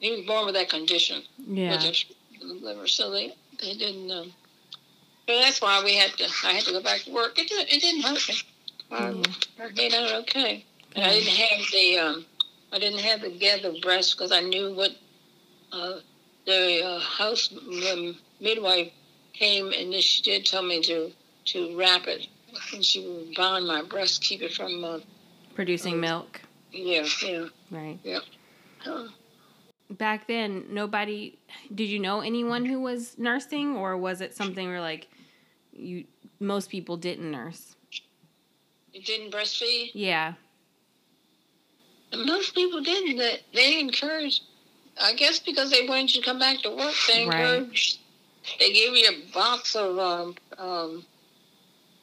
he 0.00 0.10
was 0.10 0.26
born 0.26 0.46
with 0.46 0.54
that 0.54 0.68
condition. 0.68 1.22
Yeah. 1.46 1.80
Liver, 2.40 2.86
so 2.86 3.10
they 3.10 3.34
they 3.60 3.74
didn't. 3.74 4.10
Um, 4.10 4.32
so 5.28 5.40
that's 5.40 5.60
why 5.60 5.82
we 5.84 5.94
had 5.94 6.12
to. 6.18 6.24
I 6.44 6.52
had 6.52 6.64
to 6.64 6.72
go 6.72 6.82
back 6.82 7.00
to 7.02 7.12
work. 7.12 7.38
It 7.38 7.48
didn't. 7.48 7.72
It 7.72 7.80
didn't 7.80 8.02
hurt 8.02 8.28
me. 8.28 8.34
Um, 8.92 9.22
I 9.58 9.64
out 9.64 10.12
okay, 10.22 10.64
and 10.94 11.04
I 11.04 11.10
didn't 11.10 11.34
have 11.34 11.66
the. 11.72 11.98
Um, 11.98 12.26
I 12.72 12.78
didn't 12.78 13.00
have 13.00 13.20
the 13.20 13.30
gather 13.30 13.72
breast 13.80 14.16
because 14.16 14.32
I 14.32 14.40
knew 14.40 14.74
what 14.74 14.90
uh, 15.72 16.00
the 16.46 16.84
uh, 16.84 16.98
house 16.98 17.52
um, 17.92 18.16
midwife 18.40 18.92
came 19.32 19.72
and 19.72 19.94
she 19.94 20.22
did 20.22 20.46
tell 20.46 20.62
me 20.62 20.80
to 20.82 21.12
to 21.44 21.76
wrap 21.76 22.06
it 22.06 22.26
and 22.72 22.84
she 22.84 23.06
would 23.06 23.34
bind 23.34 23.66
my 23.66 23.82
breast, 23.82 24.22
keep 24.22 24.42
it 24.42 24.52
from 24.52 24.82
uh, 24.84 24.98
producing 25.54 26.00
milk. 26.00 26.40
Yeah, 26.72 27.06
yeah. 27.22 27.46
Right. 27.70 27.98
Yeah. 28.02 28.18
Uh, 28.86 29.08
Back 29.90 30.26
then, 30.26 30.64
nobody. 30.70 31.38
Did 31.74 31.88
you 31.88 31.98
know 31.98 32.20
anyone 32.20 32.64
who 32.64 32.80
was 32.80 33.16
nursing, 33.18 33.76
or 33.76 33.96
was 33.96 34.20
it 34.20 34.34
something 34.34 34.68
where 34.68 34.80
like 34.80 35.08
you 35.72 36.04
most 36.40 36.70
people 36.70 36.96
didn't 36.96 37.30
nurse? 37.30 37.76
You 38.92 39.02
didn't 39.02 39.32
breastfeed. 39.32 39.90
Yeah. 39.94 40.34
Most 42.14 42.54
people 42.54 42.80
didn't. 42.82 43.18
They, 43.18 43.40
they 43.54 43.80
encouraged. 43.80 44.42
I 45.00 45.12
guess 45.12 45.38
because 45.38 45.70
they 45.70 45.86
wanted 45.86 46.14
you 46.14 46.22
to 46.22 46.26
come 46.26 46.38
back 46.38 46.62
to 46.62 46.70
work, 46.74 46.94
they 47.08 47.24
encouraged. 47.24 47.98
Right. 47.98 48.58
They 48.58 48.72
gave 48.72 48.96
you 48.96 49.08
a 49.08 49.32
box 49.34 49.74
of 49.76 49.98
um, 49.98 50.34
um, 50.56 51.04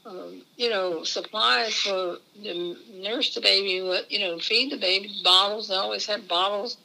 um, 0.06 0.42
you 0.58 0.70
know, 0.70 1.04
supplies 1.04 1.74
for 1.76 2.18
the 2.42 2.78
nurse 2.94 3.34
the 3.34 3.42
baby, 3.42 4.06
you 4.10 4.20
know, 4.20 4.38
feed 4.40 4.72
the 4.72 4.78
baby, 4.78 5.12
bottles. 5.24 5.70
They 5.70 5.76
always 5.76 6.06
had 6.06 6.28
bottles. 6.28 6.78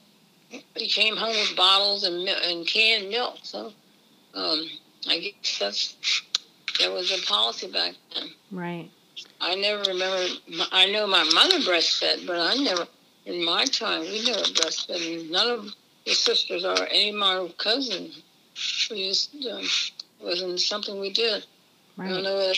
He 0.51 0.89
came 0.89 1.17
home 1.17 1.37
with 1.37 1.57
bottles 1.57 2.05
and 2.05 2.29
and 2.29 2.67
canned 2.67 3.11
milk. 3.11 3.39
So, 3.43 3.73
um, 4.35 4.71
I 5.07 5.19
guess 5.19 5.59
that's 5.59 6.23
there 6.79 6.91
was 6.91 7.11
a 7.11 7.27
policy 7.27 7.71
back 7.71 7.95
then. 8.15 8.29
Right. 8.51 8.91
I 9.41 9.55
never 9.57 9.83
remember. 9.83 10.27
I 10.73 10.87
know 10.87 11.07
my 11.07 11.25
mother 11.35 11.59
breastfed, 11.59 12.27
but 12.27 12.39
I 12.39 12.55
never. 12.55 12.87
In 13.27 13.45
my 13.45 13.65
time, 13.67 14.01
we 14.01 14.25
never 14.25 14.41
breastfed. 14.41 15.31
None 15.31 15.51
of 15.51 15.75
the 16.07 16.15
sisters 16.15 16.65
or 16.65 16.87
any 16.87 17.11
of 17.11 17.17
my 17.17 17.53
cousins. 17.59 18.23
We 18.91 19.09
just 19.09 19.35
um, 19.51 19.65
wasn't 20.21 20.61
something 20.61 20.99
we 20.99 21.13
did. 21.13 21.45
Right. 21.97 22.07
I 22.07 22.11
don't 22.13 22.23
know, 22.23 22.53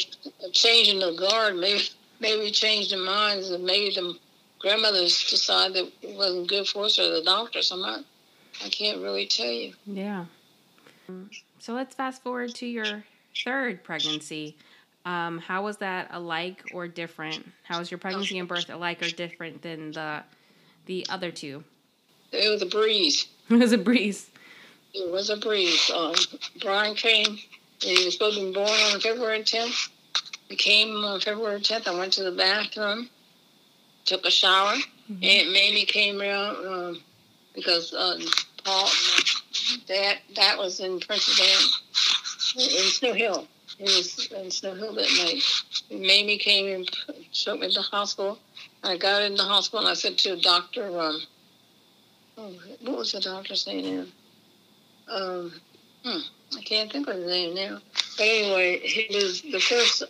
a 0.45 0.51
change 0.51 0.89
in 0.89 1.01
the 1.01 1.13
guard, 1.13 1.57
maybe 1.57 1.83
maybe 2.21 2.51
changed 2.51 2.93
their 2.93 3.05
minds, 3.05 3.51
and 3.51 3.65
maybe 3.65 3.95
the 3.95 4.17
grandmothers 4.61 5.29
decided 5.29 5.75
that 5.75 6.09
it 6.09 6.17
wasn't 6.17 6.49
good 6.49 6.69
for 6.69 6.85
us, 6.85 6.99
or 6.99 7.11
the 7.11 7.23
doctors. 7.23 7.73
I'm 7.73 7.81
not. 7.81 8.05
I 8.65 8.69
can't 8.69 9.01
really 9.01 9.27
tell 9.27 9.51
you. 9.51 9.73
Yeah. 9.87 10.27
So 11.59 11.73
let's 11.75 11.95
fast 11.95 12.23
forward 12.23 12.55
to 12.57 12.67
your 12.67 13.05
third 13.45 13.83
pregnancy. 13.83 14.57
Um, 15.05 15.39
how 15.39 15.65
was 15.65 15.79
that 15.79 16.09
alike 16.13 16.63
or 16.73 16.87
different? 16.87 17.47
How 17.65 17.79
was 17.79 17.91
your 17.91 17.99
pregnancy 17.99 18.39
and 18.39 18.47
birth 18.47 18.69
alike 18.71 19.03
or 19.03 19.09
different 19.09 19.63
than 19.63 19.93
the 19.93 20.23
the 20.87 21.07
other 21.09 21.31
two? 21.31 21.65
It 22.33 22.49
was 22.51 22.63
a 22.63 22.67
breeze. 22.67 23.27
it 23.51 23.59
was 23.59 23.73
a 23.73 23.79
breeze. 23.79 24.31
It 24.93 25.11
was 25.11 25.31
a 25.31 25.37
breeze. 25.37 25.91
Um, 25.95 26.15
Brian 26.61 26.95
came, 26.95 27.27
and 27.27 27.39
he 27.81 28.05
was 28.05 28.15
supposed 28.15 28.39
to 28.39 28.47
be 28.47 28.53
born 28.53 28.69
on 28.69 29.01
February 29.01 29.41
10th. 29.41 29.89
He 30.49 30.57
came 30.57 30.89
on 31.05 31.21
February 31.21 31.61
10th. 31.61 31.87
I 31.87 31.97
went 31.97 32.13
to 32.15 32.25
the 32.25 32.33
bathroom, 32.33 33.09
took 34.11 34.27
a 34.27 34.31
shower. 34.31 34.75
Mm-hmm. 35.11 35.25
Aunt 35.25 35.53
Mamie 35.53 35.85
came 35.85 36.21
around 36.21 36.67
um, 36.67 37.03
because 37.55 37.95
uh, 37.95 38.19
Paul, 38.65 38.89
that 39.87 40.19
that 40.35 40.59
was 40.59 40.81
in 40.81 40.99
Princess 40.99 41.41
Anne, 41.41 42.65
in 42.65 42.91
Snow 42.91 43.15
Hill. 43.15 43.47
It 43.79 43.85
was 43.85 44.29
in 44.33 44.51
Snow 44.51 44.75
Hill 44.75 44.95
that 44.95 45.25
night. 45.25 45.43
Mamie 45.91 46.39
came 46.39 46.75
and 46.75 46.91
took 47.33 47.61
me 47.61 47.69
to 47.69 47.75
the 47.75 47.83
hospital. 47.83 48.39
I 48.83 48.97
got 48.97 49.23
in 49.23 49.37
the 49.37 49.45
hospital 49.45 49.81
and 49.81 49.89
I 49.89 49.95
said 49.95 50.19
to 50.19 50.35
the 50.35 50.43
doctor, 50.43 50.87
um, 51.01 51.23
oh, 52.37 52.53
what 52.83 52.99
was 52.99 53.13
the 53.13 53.21
doctor's 53.21 53.67
name 53.69 53.85
now? 53.97 55.15
Um, 55.15 55.53
hmm, 56.05 56.59
I 56.59 56.63
can't 56.63 56.91
think 56.91 57.09
of 57.09 57.17
his 57.17 57.27
name 57.27 57.55
now. 57.55 57.79
But 58.17 58.27
anyway, 58.27 58.81
he 58.81 59.15
was 59.15 59.43
the 59.43 59.61
first 59.61 60.03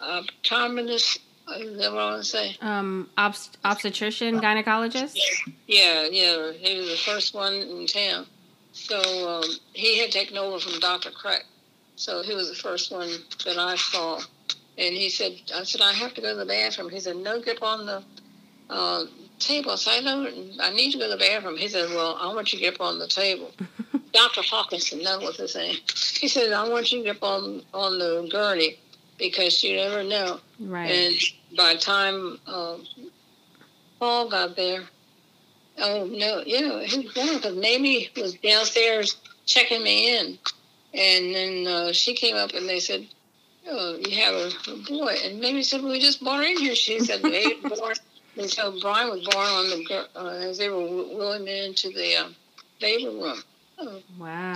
optometrist. 0.00 1.18
Is 1.56 1.78
that 1.78 1.92
what 1.92 2.00
I 2.00 2.10
want 2.10 2.22
to 2.22 2.28
say? 2.28 2.56
Um, 2.60 3.10
obst- 3.18 3.56
obstetrician, 3.64 4.40
gynecologist. 4.40 5.18
Yeah, 5.66 6.06
yeah. 6.10 6.52
He 6.52 6.78
was 6.78 6.90
the 6.90 6.96
first 7.04 7.34
one 7.34 7.52
in 7.54 7.86
town. 7.86 8.26
So 8.72 8.98
um, 9.28 9.50
he 9.72 9.98
had 9.98 10.10
taken 10.10 10.38
over 10.38 10.58
from 10.58 10.80
Dr. 10.80 11.10
Crack. 11.10 11.44
So 11.96 12.22
he 12.22 12.34
was 12.34 12.48
the 12.48 12.56
first 12.56 12.90
one 12.90 13.08
that 13.44 13.58
I 13.58 13.76
saw. 13.76 14.20
And 14.76 14.94
he 14.94 15.08
said, 15.10 15.32
I 15.54 15.62
said, 15.62 15.80
I 15.80 15.92
have 15.92 16.14
to 16.14 16.20
go 16.20 16.32
to 16.32 16.38
the 16.38 16.46
bathroom. 16.46 16.90
He 16.90 16.98
said, 16.98 17.16
no, 17.16 17.40
get 17.40 17.62
on 17.62 17.86
the 17.86 18.02
uh, 18.70 19.04
table. 19.38 19.72
I 19.72 19.76
said, 19.76 20.00
I 20.00 20.02
don't, 20.02 20.60
I 20.60 20.70
need 20.70 20.92
to 20.92 20.98
go 20.98 21.04
to 21.04 21.16
the 21.16 21.18
bathroom. 21.18 21.56
He 21.56 21.68
said, 21.68 21.90
well, 21.90 22.16
I 22.20 22.34
want 22.34 22.52
you 22.52 22.58
to 22.58 22.64
get 22.64 22.74
up 22.74 22.80
on 22.80 22.98
the 22.98 23.06
table. 23.06 23.52
Dr. 24.12 24.42
Hawkinson, 24.42 25.02
that 25.04 25.20
was 25.20 25.36
his 25.36 25.54
name. 25.54 25.76
He 26.20 26.26
said, 26.26 26.52
I 26.52 26.68
want 26.68 26.90
you 26.90 26.98
to 26.98 27.04
get 27.04 27.16
up 27.16 27.22
on, 27.22 27.62
on 27.72 27.98
the 27.98 28.28
gurney 28.30 28.78
because 29.18 29.62
you 29.62 29.76
never 29.76 30.02
know. 30.02 30.40
Right. 30.60 30.90
And 30.90 31.14
by 31.56 31.74
the 31.74 31.80
time 31.80 32.38
uh, 32.46 32.76
Paul 33.98 34.28
got 34.28 34.56
there, 34.56 34.82
oh, 35.78 36.06
no, 36.06 36.42
yeah, 36.46 36.82
he 36.84 37.04
was 37.04 37.12
gone 37.12 37.36
because 37.36 37.56
Mamie 37.56 38.10
was 38.16 38.34
downstairs 38.34 39.16
checking 39.46 39.82
me 39.82 40.18
in. 40.18 40.38
And 40.94 41.34
then 41.34 41.66
uh, 41.66 41.92
she 41.92 42.14
came 42.14 42.36
up 42.36 42.54
and 42.54 42.68
they 42.68 42.80
said, 42.80 43.06
oh, 43.68 43.98
you 44.06 44.16
have 44.22 44.34
a, 44.34 44.50
a 44.70 44.76
boy. 44.88 45.16
And 45.24 45.40
Mamie 45.40 45.62
said, 45.62 45.82
well, 45.82 45.92
we 45.92 46.00
just 46.00 46.22
brought 46.22 46.38
her 46.38 46.44
in 46.44 46.58
here. 46.58 46.74
She 46.74 47.00
said, 47.00 47.22
they 47.22 47.54
born. 47.62 47.94
And 48.36 48.50
so 48.50 48.78
Brian 48.80 49.10
was 49.10 49.26
born 49.28 49.46
on 49.46 49.68
the, 49.68 50.08
uh, 50.16 50.48
as 50.48 50.58
they 50.58 50.68
were 50.68 50.86
wheeling 50.86 51.46
into 51.46 51.90
the 51.90 52.16
uh, 52.16 52.28
labor 52.80 53.10
room. 53.10 53.42
Oh, 53.78 54.02
wow. 54.18 54.54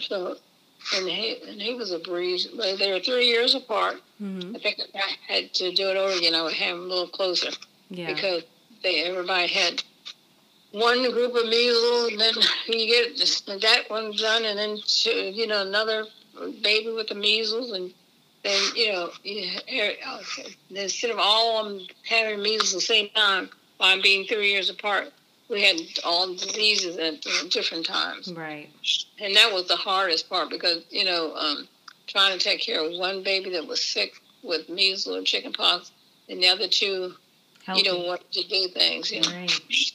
So, 0.00 0.36
and 0.96 1.08
he, 1.08 1.36
and 1.48 1.60
he 1.60 1.74
was 1.74 1.92
a 1.92 1.98
breeze. 1.98 2.46
But 2.46 2.78
they 2.78 2.92
were 2.92 3.00
three 3.00 3.26
years 3.26 3.54
apart. 3.54 4.00
Mm-hmm. 4.20 4.56
I 4.56 4.58
think 4.58 4.78
if 4.78 4.90
I 4.94 5.32
had 5.32 5.54
to 5.54 5.72
do 5.72 5.88
it 5.88 5.96
over 5.96 6.16
again, 6.16 6.34
I 6.34 6.42
would 6.42 6.52
have 6.52 6.76
them 6.76 6.86
a 6.86 6.88
little 6.88 7.08
closer. 7.08 7.50
Yeah. 7.88 8.12
Because 8.12 8.44
they 8.82 9.02
everybody 9.04 9.48
had 9.48 9.82
one 10.72 11.02
group 11.10 11.34
of 11.34 11.48
measles, 11.48 12.12
and 12.12 12.20
then 12.20 12.34
you 12.66 12.86
get 12.86 13.16
that 13.60 13.84
one 13.88 14.12
done, 14.12 14.44
and 14.44 14.58
then 14.58 14.78
you 15.34 15.46
know 15.46 15.62
another 15.62 16.04
baby 16.62 16.92
with 16.92 17.08
the 17.08 17.14
measles, 17.14 17.72
and 17.72 17.92
then 18.44 18.60
you 18.74 18.92
know 18.92 19.10
you, 19.22 19.50
instead 20.70 21.10
of 21.10 21.18
all 21.18 21.66
of 21.66 21.72
them 21.72 21.86
having 22.04 22.42
measles 22.42 22.72
at 22.72 22.76
the 22.76 22.80
same 22.82 23.08
time, 23.10 23.50
by 23.78 24.00
being 24.00 24.26
three 24.26 24.52
years 24.52 24.70
apart, 24.70 25.12
we 25.50 25.62
had 25.62 25.76
all 26.04 26.32
diseases 26.32 26.96
at 26.96 27.20
different 27.50 27.84
times. 27.84 28.32
Right. 28.32 28.70
And 29.18 29.34
that 29.36 29.52
was 29.52 29.66
the 29.68 29.76
hardest 29.76 30.30
part 30.30 30.48
because 30.48 30.84
you 30.90 31.04
know 31.04 31.34
um, 31.34 31.68
trying 32.06 32.38
to 32.38 32.42
take 32.42 32.60
care 32.60 32.84
of 32.84 32.92
one 32.98 33.22
baby 33.22 33.50
that 33.50 33.66
was 33.66 33.82
sick 33.82 34.14
with 34.42 34.68
measles 34.68 35.16
or 35.16 35.22
chickenpox, 35.22 35.90
and 36.28 36.42
the 36.42 36.48
other 36.48 36.68
two, 36.68 37.14
Healthy. 37.64 37.82
you 37.82 37.92
know, 37.92 37.98
wanted 38.06 38.30
to 38.32 38.48
do 38.48 38.68
things. 38.68 39.10
You 39.10 39.22
know. 39.22 39.30
Right. 39.30 39.92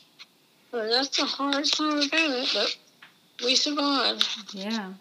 That's 0.71 1.15
the 1.17 1.23
hardest 1.23 1.77
part 1.77 2.05
about 2.05 2.29
it, 2.29 2.49
but 2.53 2.77
we 3.45 3.55
survived. 3.55 4.27
Yeah. 4.53 4.93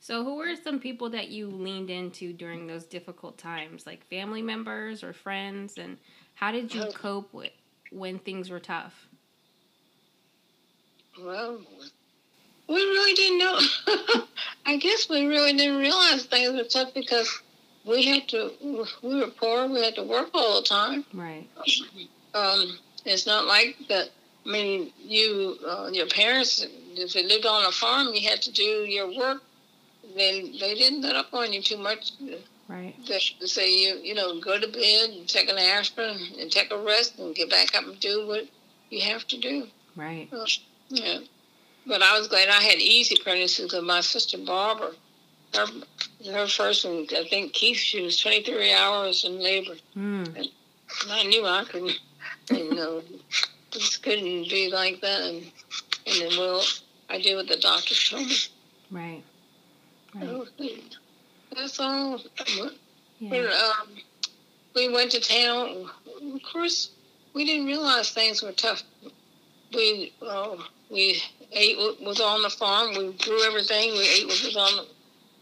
So, 0.00 0.24
who 0.24 0.36
were 0.36 0.56
some 0.56 0.80
people 0.80 1.10
that 1.10 1.28
you 1.28 1.46
leaned 1.46 1.90
into 1.90 2.32
during 2.32 2.66
those 2.66 2.84
difficult 2.84 3.38
times, 3.38 3.86
like 3.86 4.04
family 4.08 4.42
members 4.42 5.04
or 5.04 5.12
friends, 5.12 5.78
and 5.78 5.98
how 6.34 6.50
did 6.50 6.74
you 6.74 6.86
cope 6.94 7.32
with 7.32 7.52
when 7.92 8.18
things 8.18 8.50
were 8.50 8.58
tough? 8.58 9.06
Well, 11.18 11.60
we 12.68 12.74
really 12.74 13.14
didn't 13.14 13.38
know. 13.38 13.60
I 14.66 14.76
guess 14.76 15.08
we 15.08 15.26
really 15.26 15.52
didn't 15.52 15.78
realize 15.78 16.24
things 16.24 16.52
were 16.52 16.64
tough 16.64 16.94
because 16.94 17.42
we 17.84 18.04
had 18.04 18.28
to. 18.28 18.52
We 19.02 19.20
were 19.20 19.28
poor. 19.28 19.66
We 19.68 19.82
had 19.82 19.96
to 19.96 20.04
work 20.04 20.30
all 20.34 20.60
the 20.60 20.66
time. 20.66 21.04
Right. 21.14 21.48
Um, 22.34 22.78
it's 23.04 23.26
not 23.26 23.46
like 23.46 23.76
that 23.88 24.10
I 24.46 24.48
mean, 24.48 24.92
you, 24.98 25.58
uh, 25.66 25.90
your 25.92 26.06
parents, 26.06 26.66
if 26.94 27.14
you 27.14 27.26
lived 27.26 27.46
on 27.46 27.66
a 27.66 27.70
farm, 27.70 28.08
you 28.14 28.28
had 28.28 28.40
to 28.42 28.52
do 28.52 28.62
your 28.62 29.14
work. 29.14 29.42
Then 30.16 30.52
they 30.58 30.74
didn't 30.74 31.02
let 31.02 31.14
up 31.14 31.32
on 31.34 31.52
you 31.52 31.62
too 31.62 31.76
much. 31.76 32.12
Right. 32.68 32.94
They 33.06 33.18
say 33.46 33.70
you, 33.70 34.00
you 34.02 34.14
know, 34.14 34.40
go 34.40 34.58
to 34.58 34.66
bed 34.66 35.10
and 35.10 35.28
take 35.28 35.48
an 35.48 35.58
aspirin 35.58 36.18
and 36.40 36.50
take 36.50 36.70
a 36.70 36.78
rest 36.78 37.18
and 37.18 37.34
get 37.34 37.50
back 37.50 37.74
up 37.74 37.84
and 37.84 38.00
do 38.00 38.26
what 38.26 38.48
you 38.88 39.02
have 39.02 39.26
to 39.28 39.38
do. 39.38 39.66
Right. 39.94 40.28
Uh, 40.32 40.46
yeah. 40.90 41.18
But 41.86 42.02
I 42.02 42.18
was 42.18 42.28
glad 42.28 42.48
I 42.48 42.60
had 42.60 42.78
easy 42.78 43.16
pregnancies 43.22 43.66
because 43.66 43.82
my 43.82 44.00
sister 44.00 44.38
Barbara, 44.38 44.90
her, 45.54 45.66
her 46.30 46.46
first 46.46 46.84
one, 46.84 47.06
I 47.16 47.26
think 47.28 47.52
Keith, 47.54 47.78
she 47.78 48.02
was 48.02 48.20
23 48.20 48.72
hours 48.74 49.24
in 49.24 49.42
labor. 49.42 49.74
Mm. 49.96 50.36
And 50.36 50.48
I 51.10 51.22
knew 51.24 51.46
I 51.46 51.64
couldn't, 51.64 51.98
you 52.50 52.74
know 52.74 53.02
just 53.70 54.02
couldn't 54.02 54.48
be 54.48 54.70
like 54.72 55.00
that. 55.00 55.20
And, 55.20 55.52
and 56.06 56.16
then, 56.20 56.38
well, 56.38 56.62
I 57.08 57.20
did 57.20 57.36
what 57.36 57.48
the 57.48 57.56
doctor 57.56 57.94
told 57.94 58.26
me. 58.26 58.36
Right. 58.90 59.22
right. 60.14 60.98
That's 61.54 61.80
all. 61.80 62.20
Yeah. 63.18 63.34
And, 63.34 63.48
um, 63.48 63.88
we 64.74 64.88
went 64.92 65.10
to 65.12 65.20
town. 65.20 65.90
Of 66.34 66.42
course, 66.42 66.90
we 67.34 67.44
didn't 67.44 67.66
realize 67.66 68.10
things 68.10 68.42
were 68.42 68.52
tough. 68.52 68.82
We 69.74 70.12
uh, 70.22 70.56
we 70.90 71.22
ate 71.52 71.78
what 71.78 72.00
was 72.00 72.20
on 72.20 72.42
the 72.42 72.50
farm. 72.50 72.90
We 72.90 73.12
grew 73.12 73.42
everything. 73.44 73.92
We 73.92 74.08
ate 74.08 74.26
what 74.26 74.42
was 74.44 74.56
on 74.56 74.86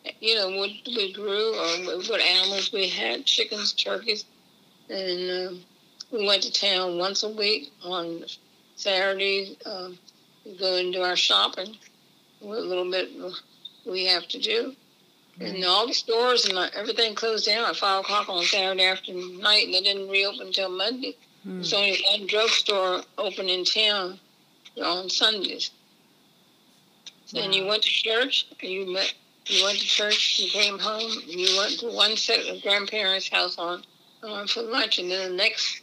the, 0.05 0.13
you 0.21 0.35
know, 0.35 0.51
what 0.51 0.71
we 0.87 1.13
grew 1.13 1.55
or 1.55 2.01
what 2.09 2.21
animals 2.21 2.73
we 2.73 2.89
had, 2.89 3.25
chickens, 3.25 3.73
turkeys, 3.73 4.25
and 4.89 5.49
um, 5.49 5.61
we 6.13 6.27
went 6.27 6.43
to 6.43 6.53
town 6.53 6.99
once 6.99 7.23
a 7.23 7.29
week 7.29 7.71
on 7.83 8.25
Saturday. 8.77 9.57
we 10.45 10.57
go 10.59 10.77
and 10.77 10.93
do 10.93 11.03
our 11.03 11.17
shopping. 11.17 11.77
A 12.43 12.47
little 12.47 12.91
bit 12.91 13.11
we 13.87 14.07
have 14.07 14.29
to 14.29 14.39
do. 14.39 14.75
And 15.41 15.65
all 15.65 15.87
the 15.87 15.95
stores 15.95 16.47
and 16.47 16.59
everything 16.75 17.15
closed 17.15 17.47
down 17.47 17.69
at 17.69 17.77
5 17.77 18.01
o'clock 18.01 18.29
on 18.29 18.43
Saturday 18.43 18.85
afternoon 18.85 19.39
night, 19.39 19.67
and 19.67 19.75
they 19.75 19.81
didn't 19.81 20.09
reopen 20.09 20.49
until 20.49 20.69
Monday. 20.69 21.17
Mm. 21.47 21.57
There's 21.59 21.73
only 21.73 22.05
one 22.11 22.27
drugstore 22.27 23.03
open 23.19 23.49
in 23.49 23.65
town 23.65 24.19
on 24.83 25.09
Sundays. 25.11 25.71
Wow. 27.33 27.43
And 27.43 27.55
you 27.55 27.67
went 27.67 27.83
to 27.83 27.91
church, 27.91 28.47
you 28.63 28.93
met, 28.93 29.13
you 29.47 29.65
went 29.65 29.79
to 29.79 29.87
church, 29.87 30.39
you 30.39 30.51
came 30.51 30.79
home, 30.79 31.11
you 31.27 31.57
went 31.59 31.79
to 31.81 31.91
one 31.93 32.17
set 32.17 32.47
of 32.47 32.63
grandparents' 32.63 33.29
house 33.29 33.59
on, 33.59 33.83
on 34.23 34.47
for 34.47 34.63
lunch, 34.63 34.99
and 34.99 35.11
then 35.11 35.31
the 35.31 35.37
next 35.37 35.83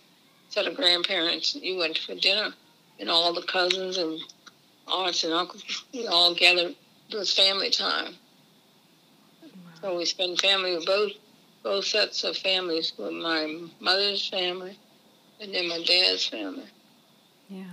set 0.50 0.66
of 0.66 0.76
grandparents. 0.76 1.56
You 1.56 1.78
went 1.78 1.98
for 1.98 2.16
dinner, 2.16 2.54
and 3.00 3.10
all 3.10 3.34
the 3.34 3.44
cousins 3.44 3.98
and 3.98 4.20
aunts 4.88 5.24
and 5.24 5.34
uncles, 5.34 5.86
we 5.94 6.08
all 6.08 6.34
gathered. 6.34 6.76
It 7.10 7.16
was 7.16 7.32
family 7.32 7.70
time. 7.70 8.16
Wow. 9.42 9.50
So 9.82 9.98
we 9.98 10.06
spent 10.06 10.42
family 10.42 10.76
with 10.76 10.86
both 10.86 11.12
both 11.64 11.86
sets 11.86 12.24
of 12.24 12.38
families, 12.38 12.94
with 12.98 13.14
my 13.14 13.60
mother's 13.80 14.30
family 14.30 14.78
and 15.42 15.54
then 15.54 15.68
my 15.68 15.84
dad's 15.84 16.28
family. 16.28 16.68
Yeah. 17.50 17.64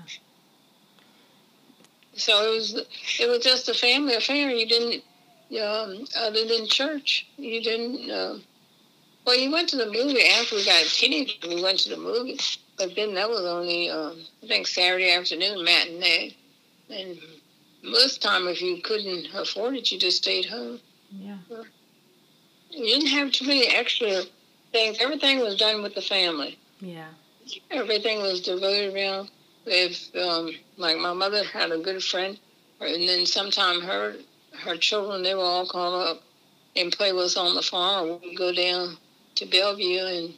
So 2.15 2.53
it 2.53 2.55
was 2.55 2.75
it 3.21 3.29
was 3.29 3.43
just 3.43 3.69
a 3.69 3.75
family 3.75 4.15
affair. 4.15 4.51
You 4.51 4.67
didn't, 4.67 5.03
you 5.49 5.61
know, 5.61 6.05
other 6.19 6.47
than 6.47 6.67
church, 6.67 7.27
you 7.37 7.63
didn't. 7.63 8.11
Uh, 8.11 8.39
well, 9.25 9.39
you 9.39 9.51
went 9.53 9.69
to 9.71 9.77
the 9.77 9.87
movie 9.87 10.25
after 10.25 10.57
we 10.57 10.65
got 10.65 10.85
a 10.85 10.89
teenager. 10.89 11.35
We 11.49 11.63
went 11.63 11.79
to 11.81 11.91
the 11.91 11.97
movie. 11.97 12.39
But 12.77 12.97
then 12.97 13.15
that 13.15 13.29
was 13.29 13.45
only, 13.45 13.91
um, 13.91 14.19
I 14.43 14.47
think, 14.47 14.67
Saturday 14.67 15.13
afternoon 15.13 15.63
matinee. 15.63 16.35
And 16.91 17.19
most 17.83 18.23
time, 18.23 18.49
if 18.49 18.61
you 18.61 18.81
couldn't 18.83 19.29
afford 19.35 19.77
it, 19.77 19.93
you 19.93 19.99
just 19.99 20.19
stayed 20.19 20.47
home. 20.47 20.81
Yeah. 21.11 21.37
You 22.71 22.87
didn't 22.87 23.09
have 23.09 23.31
too 23.33 23.47
many 23.47 23.67
extra 23.67 24.23
things. 24.73 24.99
Everything 25.01 25.41
was 25.41 25.57
done 25.57 25.83
with 25.83 25.95
the 25.95 26.03
family. 26.03 26.59
Yeah. 26.81 27.09
Everything 27.71 28.23
was 28.23 28.41
devoted 28.41 28.95
around. 28.95 29.31
If 29.65 30.15
um, 30.17 30.51
like 30.77 30.99
my 30.99 31.13
mother 31.13 31.45
had 31.45 31.71
a 31.71 31.79
good 31.79 32.03
friend, 32.03 32.39
and 32.81 33.09
then 33.09 33.27
sometime 33.27 33.81
her 33.81 34.17
her 34.61 34.77
children 34.77 35.23
they 35.23 35.35
were 35.35 35.43
all 35.43 35.67
called 35.67 36.09
up 36.09 36.23
and 36.77 36.93
play 36.93 37.13
with 37.13 37.27
us 37.27 37.37
on 37.37 37.55
the 37.55 37.63
farm. 37.63 38.21
We'd 38.23 38.37
go 38.37 38.53
down 38.53 38.97
to 39.37 39.47
Bellevue 39.47 40.05
and 40.05 40.35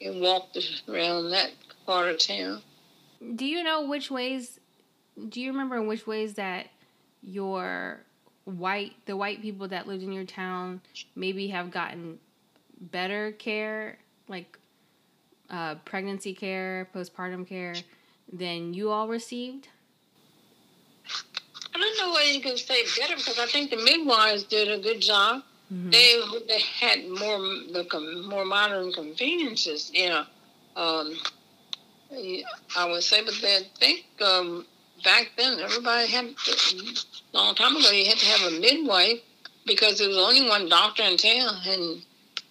and 0.00 0.20
walk 0.20 0.48
around 0.88 1.30
that 1.30 1.50
part 1.86 2.08
of 2.08 2.18
town. 2.18 2.62
Do 3.34 3.44
you 3.44 3.64
know 3.64 3.86
which 3.86 4.10
ways? 4.10 4.60
Do 5.28 5.40
you 5.40 5.50
remember 5.50 5.76
in 5.76 5.86
which 5.86 6.06
ways 6.06 6.34
that 6.34 6.66
your 7.22 8.00
white 8.44 8.92
the 9.06 9.16
white 9.16 9.42
people 9.42 9.68
that 9.68 9.86
lived 9.86 10.02
in 10.02 10.12
your 10.12 10.24
town 10.24 10.80
maybe 11.16 11.48
have 11.48 11.70
gotten 11.70 12.18
better 12.80 13.32
care, 13.32 13.98
like 14.28 14.58
uh, 15.50 15.76
pregnancy 15.84 16.34
care, 16.34 16.88
postpartum 16.94 17.46
care, 17.46 17.74
than 18.32 18.74
you 18.74 18.90
all 18.90 19.08
received? 19.08 19.68
I 21.74 21.78
don't 21.78 21.98
know 21.98 22.12
whether 22.12 22.30
you 22.30 22.40
can 22.40 22.56
say 22.56 22.82
better 22.98 23.16
because 23.16 23.38
I 23.38 23.46
think 23.46 23.70
the 23.70 23.76
midwives 23.76 24.44
did 24.44 24.70
a 24.70 24.78
good 24.78 25.00
job. 25.00 25.42
Mm-hmm. 25.72 25.90
They 25.90 26.22
they 26.48 26.60
had 26.60 27.08
more 27.08 27.38
the 27.38 28.24
more 28.28 28.44
modern 28.44 28.92
conveniences, 28.92 29.90
you 29.92 30.08
know. 30.08 30.24
Um, 30.76 31.14
I 32.76 32.90
would 32.90 33.02
say, 33.02 33.22
but 33.22 33.34
they 33.42 33.60
think 33.78 34.06
um, 34.22 34.66
back 35.04 35.32
then 35.36 35.60
everybody 35.60 36.10
had 36.10 36.24
a 36.24 37.36
long 37.36 37.54
time 37.54 37.76
ago 37.76 37.90
you 37.90 38.06
had 38.06 38.18
to 38.18 38.26
have 38.26 38.52
a 38.52 38.60
midwife 38.60 39.20
because 39.66 39.98
there 39.98 40.08
was 40.08 40.16
only 40.16 40.48
one 40.48 40.68
doctor 40.68 41.02
in 41.02 41.16
town, 41.16 41.54
and 41.66 42.02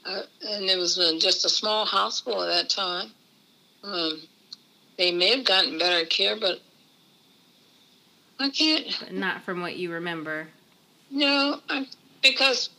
uh, 0.05 0.21
and 0.49 0.65
it 0.65 0.77
was 0.77 0.99
uh, 0.99 1.13
just 1.19 1.43
a 1.43 1.49
small 1.49 1.85
hospital 1.85 2.43
at 2.43 2.47
that 2.47 2.69
time. 2.69 3.09
Um, 3.83 4.21
they 4.97 5.11
may 5.11 5.35
have 5.35 5.45
gotten 5.45 5.77
better 5.77 6.05
care, 6.05 6.35
but 6.35 6.59
I 8.39 8.49
can't. 8.49 9.11
Not 9.11 9.43
from 9.43 9.61
what 9.61 9.77
you 9.77 9.91
remember. 9.91 10.47
No, 11.09 11.59
I, 11.69 11.87
because 12.21 12.69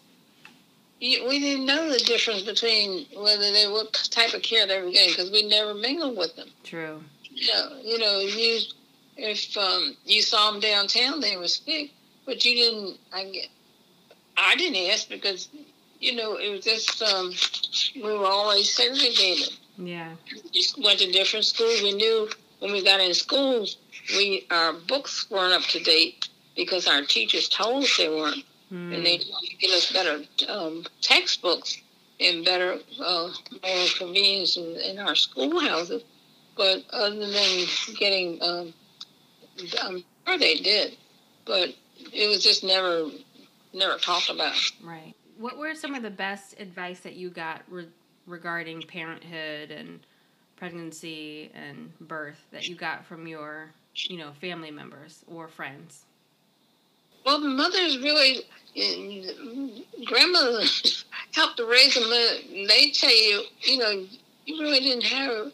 we 1.00 1.38
didn't 1.38 1.66
know 1.66 1.90
the 1.90 1.98
difference 1.98 2.42
between 2.42 3.06
whether 3.16 3.52
they 3.52 3.66
what 3.68 3.92
type 4.10 4.34
of 4.34 4.42
care 4.42 4.66
they 4.66 4.82
were 4.82 4.90
getting 4.90 5.10
because 5.10 5.30
we 5.30 5.48
never 5.48 5.74
mingled 5.74 6.16
with 6.16 6.34
them. 6.36 6.48
True. 6.64 7.02
You 7.32 7.52
know, 7.52 7.76
you 7.82 7.98
know, 7.98 8.18
you 8.18 8.60
if 9.16 9.56
um, 9.56 9.96
you 10.04 10.22
saw 10.22 10.50
them 10.50 10.60
downtown, 10.60 11.20
they 11.20 11.36
were 11.36 11.48
sick, 11.48 11.90
but 12.26 12.44
you 12.44 12.54
didn't. 12.54 12.98
I 13.12 13.24
get. 13.24 13.48
I 14.36 14.54
didn't 14.56 14.90
ask 14.90 15.08
because 15.08 15.48
you 16.00 16.14
know 16.14 16.36
it 16.36 16.50
was 16.50 16.64
just 16.64 17.02
um, 17.02 17.32
we 17.96 18.16
were 18.16 18.26
always 18.26 18.72
segregated. 18.72 19.50
Yeah. 19.78 20.14
We 20.52 20.84
went 20.84 20.98
to 20.98 21.10
different 21.10 21.46
schools. 21.46 21.82
We 21.82 21.94
knew 21.94 22.28
when 22.58 22.72
we 22.72 22.82
got 22.82 23.00
in 23.00 23.14
school, 23.14 23.66
we 24.10 24.46
our 24.50 24.72
books 24.72 25.30
weren't 25.30 25.54
up 25.54 25.62
to 25.70 25.82
date 25.82 26.28
because 26.56 26.88
our 26.88 27.02
teachers 27.02 27.48
told 27.48 27.84
us 27.84 27.96
they 27.96 28.08
weren't. 28.08 28.44
Mm. 28.72 28.94
And 28.94 29.06
they 29.06 29.18
give 29.60 29.70
us 29.70 29.90
better 29.90 30.20
um, 30.48 30.84
textbooks 31.00 31.80
and 32.20 32.44
better, 32.44 32.78
uh, 33.00 33.30
more 33.62 33.86
convenience 33.96 34.56
in, 34.56 34.76
in, 34.76 34.98
our 34.98 35.14
schoolhouses. 35.14 36.02
But 36.56 36.84
other 36.92 37.16
than 37.16 37.66
getting, 37.96 38.42
um, 38.42 38.74
I'm 39.80 40.04
sure 40.26 40.38
they 40.38 40.56
did, 40.56 40.98
but 41.46 41.70
it 42.12 42.28
was 42.28 42.42
just 42.42 42.62
never, 42.62 43.06
never 43.72 43.96
talked 43.98 44.28
about. 44.28 44.56
Right. 44.82 45.14
What 45.38 45.56
were 45.56 45.74
some 45.74 45.94
of 45.94 46.02
the 46.02 46.10
best 46.10 46.60
advice 46.60 47.00
that 47.00 47.14
you 47.14 47.30
got 47.30 47.62
re- 47.68 47.86
regarding 48.28 48.82
parenthood 48.82 49.70
and 49.70 50.00
pregnancy 50.56 51.50
and 51.54 51.92
birth 52.00 52.38
that 52.52 52.68
you 52.68 52.74
got 52.74 53.04
from 53.06 53.26
your, 53.26 53.70
you 53.94 54.18
know, 54.18 54.30
family 54.40 54.70
members 54.70 55.24
or 55.26 55.48
friends? 55.48 56.04
Well, 57.24 57.40
mothers 57.40 57.98
really, 57.98 58.38
uh, 58.76 60.04
grandmother 60.04 60.62
helped 61.34 61.56
to 61.56 61.64
raise 61.64 61.94
them. 61.94 62.08
They 62.08 62.90
tell 62.90 63.10
you, 63.10 63.42
you 63.62 63.78
know, 63.78 64.06
you 64.46 64.60
really 64.62 64.80
didn't 64.80 65.04
have, 65.04 65.52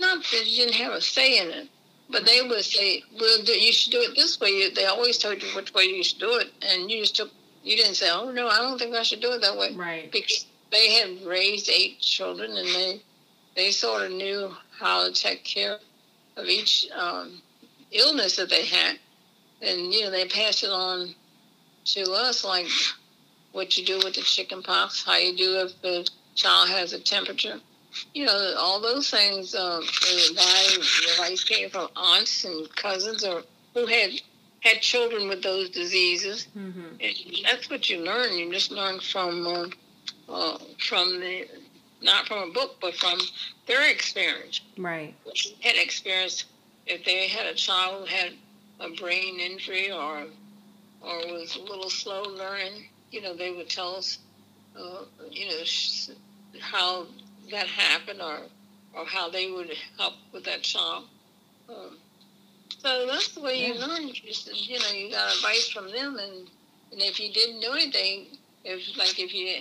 not 0.00 0.24
that 0.24 0.46
you 0.46 0.64
didn't 0.64 0.76
have 0.76 0.92
a 0.92 1.00
say 1.00 1.38
in 1.38 1.48
it, 1.48 1.68
but 2.08 2.24
they 2.24 2.42
would 2.42 2.64
say, 2.64 3.02
well, 3.20 3.40
you 3.40 3.72
should 3.72 3.92
do 3.92 4.00
it 4.00 4.14
this 4.16 4.40
way. 4.40 4.70
They 4.70 4.86
always 4.86 5.18
told 5.18 5.42
you 5.42 5.48
which 5.54 5.74
way 5.74 5.84
you 5.84 6.02
should 6.02 6.18
do 6.18 6.36
it, 6.36 6.50
and 6.62 6.90
you 6.90 7.00
just 7.00 7.16
took, 7.16 7.30
you 7.62 7.76
didn't 7.76 7.94
say, 7.94 8.08
oh, 8.10 8.30
no, 8.30 8.48
I 8.48 8.58
don't 8.58 8.78
think 8.78 8.94
I 8.94 9.02
should 9.02 9.20
do 9.20 9.32
it 9.32 9.40
that 9.42 9.56
way. 9.56 9.74
Right. 9.74 10.10
Because 10.10 10.46
they 10.72 10.94
had 10.94 11.24
raised 11.24 11.68
eight 11.68 12.00
children, 12.00 12.50
and 12.50 12.66
they, 12.66 13.02
they 13.54 13.70
sort 13.70 14.02
of 14.02 14.10
knew 14.10 14.50
how 14.78 15.06
to 15.06 15.12
take 15.12 15.44
care 15.44 15.78
of 16.36 16.46
each 16.46 16.88
um, 16.96 17.40
illness 17.92 18.36
that 18.36 18.50
they 18.50 18.64
had 18.64 18.98
and 19.62 19.94
you 19.94 20.02
know 20.02 20.10
they 20.10 20.26
passed 20.26 20.64
it 20.64 20.70
on 20.70 21.14
to 21.84 22.12
us 22.12 22.44
like 22.44 22.66
what 23.52 23.76
you 23.76 23.84
do 23.84 23.98
with 23.98 24.14
the 24.14 24.22
chicken 24.22 24.62
pox, 24.62 25.04
how 25.04 25.16
you 25.16 25.36
do 25.36 25.56
if 25.60 25.80
the 25.82 26.08
child 26.34 26.68
has 26.70 26.92
a 26.92 27.00
temperature. 27.00 27.60
You 28.14 28.24
know, 28.24 28.54
all 28.58 28.80
those 28.80 29.10
things. 29.10 29.54
Um, 29.54 29.84
my 30.34 30.78
advice 31.10 31.44
came 31.44 31.68
from 31.68 31.88
aunts 31.94 32.44
and 32.44 32.74
cousins 32.76 33.22
or 33.22 33.42
who 33.74 33.84
had 33.86 34.10
had 34.60 34.80
children 34.80 35.28
with 35.28 35.42
those 35.42 35.68
diseases. 35.68 36.46
Mm-hmm. 36.56 36.96
And 37.00 37.14
that's 37.44 37.68
what 37.68 37.90
you 37.90 37.98
learn. 37.98 38.32
You 38.38 38.50
just 38.50 38.70
learn 38.70 39.00
from 39.00 39.46
uh, 39.46 39.66
uh, 40.32 40.58
from 40.78 41.20
the 41.20 41.46
not 42.00 42.26
from 42.26 42.50
a 42.50 42.52
book, 42.52 42.76
but 42.80 42.94
from 42.96 43.18
their 43.66 43.88
experience. 43.88 44.60
Right. 44.76 45.14
Had 45.60 45.76
experience 45.76 46.44
if 46.86 47.04
they 47.04 47.28
had 47.28 47.46
a 47.46 47.54
child 47.54 48.08
who 48.08 48.14
had 48.14 48.32
a 48.80 48.90
brain 48.90 49.38
injury 49.38 49.92
or 49.92 50.24
or 51.00 51.18
was 51.32 51.56
a 51.56 51.62
little 51.62 51.90
slow 51.90 52.22
learning, 52.22 52.88
you 53.10 53.20
know, 53.20 53.34
they 53.34 53.50
would 53.50 53.68
tell 53.68 53.96
us, 53.96 54.18
uh, 54.78 55.02
you 55.30 55.48
know, 55.48 55.62
how 56.60 57.06
that 57.50 57.66
happened 57.66 58.20
or 58.20 58.40
or 58.94 59.06
how 59.06 59.28
they 59.28 59.50
would 59.50 59.70
help 59.98 60.14
with 60.32 60.44
that 60.44 60.62
child. 60.62 61.04
Um, 61.68 61.98
so 62.78 63.06
that's 63.06 63.28
the 63.28 63.40
way 63.40 63.60
yeah. 63.60 63.68
you 63.68 63.74
learn. 63.74 64.08
You 64.08 64.14
just, 64.14 64.68
you 64.68 64.78
know, 64.78 64.90
you 64.92 65.10
got 65.10 65.34
advice 65.36 65.68
from 65.68 65.90
them, 65.90 66.18
and 66.18 66.48
and 66.90 67.00
if 67.00 67.20
you 67.20 67.32
didn't 67.32 67.60
know 67.60 67.72
anything, 67.72 68.38
if 68.64 68.96
like 68.96 69.18
if 69.18 69.34
you 69.34 69.60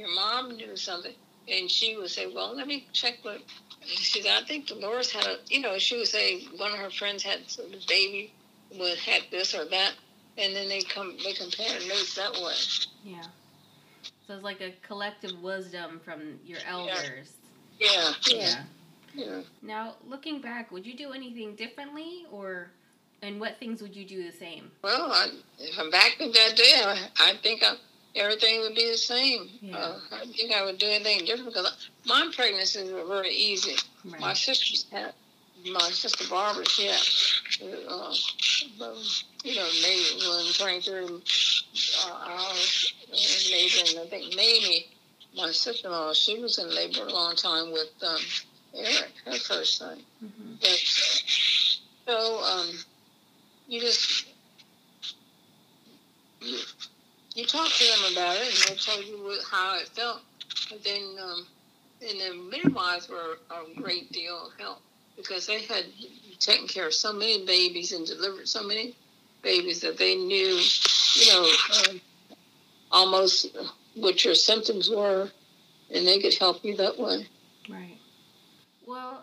your 0.00 0.14
mom 0.14 0.56
knew 0.56 0.76
something, 0.76 1.12
and 1.46 1.70
she 1.70 1.96
would 1.96 2.10
say, 2.10 2.26
well, 2.26 2.56
let 2.56 2.66
me 2.66 2.86
check 2.92 3.18
what. 3.22 3.40
She 3.84 4.22
said, 4.22 4.42
I 4.42 4.46
think 4.46 4.66
Dolores 4.66 5.10
had 5.10 5.26
a, 5.26 5.36
you 5.48 5.60
know, 5.60 5.78
she 5.78 5.96
would 5.96 6.06
say 6.06 6.44
one 6.56 6.72
of 6.72 6.78
her 6.78 6.90
friends 6.90 7.22
had 7.22 7.40
a 7.58 7.88
baby 7.88 8.32
would 8.78 8.98
had 8.98 9.22
this 9.30 9.54
or 9.54 9.64
that, 9.66 9.92
and 10.38 10.54
then 10.54 10.68
they 10.68 10.80
come 10.82 11.16
they 11.22 11.32
compare 11.32 11.78
notes 11.88 12.14
that 12.14 12.32
way. 12.32 12.54
Yeah. 13.04 13.22
So 14.26 14.34
it's 14.34 14.44
like 14.44 14.60
a 14.60 14.72
collective 14.86 15.42
wisdom 15.42 16.00
from 16.04 16.38
your 16.44 16.60
elders. 16.66 17.32
Yeah. 17.78 18.12
Yeah. 18.28 18.36
yeah. 18.36 18.64
yeah. 19.14 19.40
Now, 19.62 19.96
looking 20.06 20.40
back, 20.40 20.70
would 20.70 20.86
you 20.86 20.96
do 20.96 21.12
anything 21.12 21.56
differently, 21.56 22.26
or 22.30 22.70
and 23.22 23.40
what 23.40 23.58
things 23.58 23.82
would 23.82 23.96
you 23.96 24.04
do 24.04 24.22
the 24.24 24.36
same? 24.36 24.70
Well, 24.82 25.10
I, 25.12 25.28
if 25.58 25.78
I'm 25.78 25.90
back 25.90 26.16
in 26.20 26.32
that 26.32 26.56
day, 26.56 26.72
I, 26.84 27.08
I 27.18 27.34
think 27.42 27.62
I, 27.62 27.74
everything 28.14 28.60
would 28.60 28.74
be 28.74 28.90
the 28.90 28.98
same. 28.98 29.48
Yeah. 29.60 29.76
Uh, 29.76 29.98
I 30.12 30.26
think 30.26 30.52
I 30.52 30.64
would 30.64 30.78
do 30.78 30.86
anything 30.86 31.24
different 31.24 31.46
because 31.46 31.88
my 32.06 32.30
pregnancies 32.34 32.90
were 32.90 33.04
very 33.06 33.30
easy. 33.30 33.76
Right. 34.04 34.20
My 34.20 34.34
sisters 34.34 34.86
had 34.90 35.14
my 35.66 35.90
sister 35.90 36.24
Barbara, 36.28 36.64
she 36.68 36.86
had, 36.86 37.00
uh, 37.88 38.14
you 39.44 39.54
know, 39.56 39.68
maybe 39.82 40.04
when 40.18 40.46
going 40.58 40.80
through 40.80 41.22
uh, 42.06 42.12
our 42.12 42.54
labor, 43.50 43.90
and 43.90 43.98
I 44.00 44.06
think 44.08 44.34
maybe 44.36 44.86
my 45.36 45.50
sister-in-law, 45.50 46.14
she 46.14 46.40
was 46.40 46.58
in 46.58 46.74
labor 46.74 47.06
a 47.06 47.12
long 47.12 47.36
time 47.36 47.72
with 47.72 47.90
um, 48.06 48.18
Eric, 48.74 49.12
her 49.26 49.32
first 49.32 49.76
son. 49.76 49.98
Mm-hmm. 50.24 50.54
But, 50.60 50.80
so 52.06 52.42
um, 52.42 52.70
you 53.68 53.80
just 53.80 54.26
you, 56.40 56.58
you 57.34 57.44
talk 57.44 57.68
to 57.70 57.84
them 57.84 58.12
about 58.12 58.36
it, 58.36 58.48
and 58.48 58.56
they 58.68 58.74
tell 58.74 59.02
you 59.02 59.38
how 59.50 59.78
it 59.78 59.88
felt. 59.88 60.22
But 60.68 60.82
then, 60.84 61.16
um, 61.22 61.46
and 62.02 62.20
the 62.20 62.50
midwives 62.50 63.08
were 63.08 63.38
a 63.50 63.80
great 63.80 64.10
deal 64.12 64.46
of 64.46 64.52
help 64.58 64.80
because 65.16 65.46
they 65.46 65.62
had 65.62 65.84
taken 66.38 66.66
care 66.66 66.86
of 66.86 66.94
so 66.94 67.12
many 67.12 67.44
babies 67.44 67.92
and 67.92 68.06
delivered 68.06 68.48
so 68.48 68.62
many 68.62 68.94
babies 69.42 69.80
that 69.80 69.98
they 69.98 70.16
knew, 70.16 70.60
you 71.16 71.32
know, 71.32 71.50
um, 71.88 72.00
almost 72.90 73.56
what 73.94 74.24
your 74.24 74.34
symptoms 74.34 74.90
were, 74.90 75.30
and 75.94 76.06
they 76.06 76.20
could 76.20 76.34
help 76.34 76.64
you 76.64 76.76
that 76.76 76.98
way. 76.98 77.26
Right. 77.68 77.98
Well, 78.86 79.22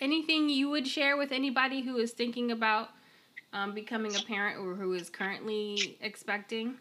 anything 0.00 0.48
you 0.48 0.70
would 0.70 0.86
share 0.86 1.16
with 1.16 1.30
anybody 1.30 1.82
who 1.82 1.96
is 1.98 2.12
thinking 2.12 2.50
about 2.50 2.90
um, 3.52 3.72
becoming 3.74 4.16
a 4.16 4.20
parent 4.20 4.58
or 4.58 4.74
who 4.74 4.94
is 4.94 5.08
currently 5.08 5.96
expecting? 6.00 6.74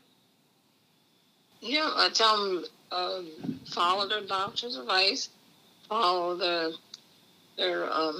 Yeah, 1.63 1.89
I 1.95 2.09
tell 2.13 2.37
them 2.43 2.65
um, 2.91 3.59
follow 3.65 4.07
their 4.07 4.21
doctor's 4.21 4.75
advice 4.75 5.29
follow 5.87 6.35
the 6.35 6.75
their 7.57 7.91
um, 7.93 8.19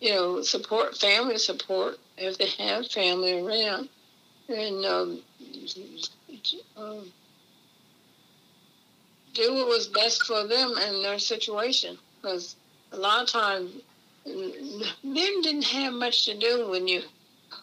you 0.00 0.10
know 0.10 0.42
support 0.42 0.96
family 0.96 1.38
support. 1.38 1.98
If 2.16 2.38
they 2.38 2.48
have 2.64 2.90
family 2.90 3.40
around 3.40 3.88
and 4.48 4.84
um, 4.84 5.22
um, 6.76 7.12
do 9.34 9.54
what 9.54 9.68
was 9.68 9.86
best 9.86 10.22
for 10.22 10.46
them 10.46 10.74
and 10.78 11.04
their 11.04 11.18
situation. 11.18 11.98
Because 12.20 12.56
a 12.92 12.96
lot 12.96 13.22
of 13.22 13.28
times 13.28 13.70
men 14.26 15.42
didn't 15.42 15.66
have 15.66 15.92
much 15.92 16.24
to 16.24 16.36
do 16.36 16.68
when 16.70 16.88
you 16.88 17.02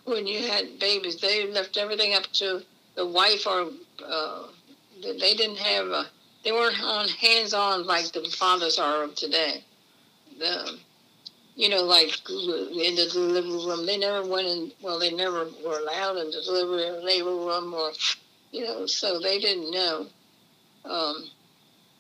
when 0.06 0.28
you 0.28 0.48
had 0.48 0.80
babies. 0.80 1.20
They 1.20 1.52
left 1.52 1.78
everything 1.78 2.14
up 2.14 2.28
to 2.34 2.62
the 2.96 3.06
wife 3.06 3.46
or 3.46 3.70
uh, 4.06 4.44
they 5.02 5.34
didn't 5.36 5.58
have 5.58 5.88
a, 5.88 6.06
they 6.44 6.52
weren't 6.52 6.82
on 6.82 7.08
hands 7.10 7.54
on 7.54 7.86
like 7.86 8.12
the 8.12 8.24
fathers 8.24 8.80
are 8.80 9.04
of 9.04 9.16
today. 9.16 9.64
The 10.40 10.78
you 11.56 11.70
know 11.70 11.84
like 11.84 12.10
in 12.30 12.96
the 12.96 13.10
delivery 13.12 13.66
room 13.66 13.86
they 13.86 13.98
never 13.98 14.28
went 14.28 14.48
in 14.48 14.72
well 14.82 15.00
they 15.00 15.12
never 15.12 15.48
were 15.66 15.80
allowed 15.80 16.18
in 16.18 16.30
the 16.30 16.42
delivery 16.44 16.84
or 16.90 17.02
labor 17.02 17.30
room 17.30 17.74
or 17.74 17.92
you 18.52 18.66
know 18.66 18.86
so 18.86 19.20
they 19.20 19.40
didn't 19.40 19.72
know. 19.72 20.08
Um, 20.84 21.30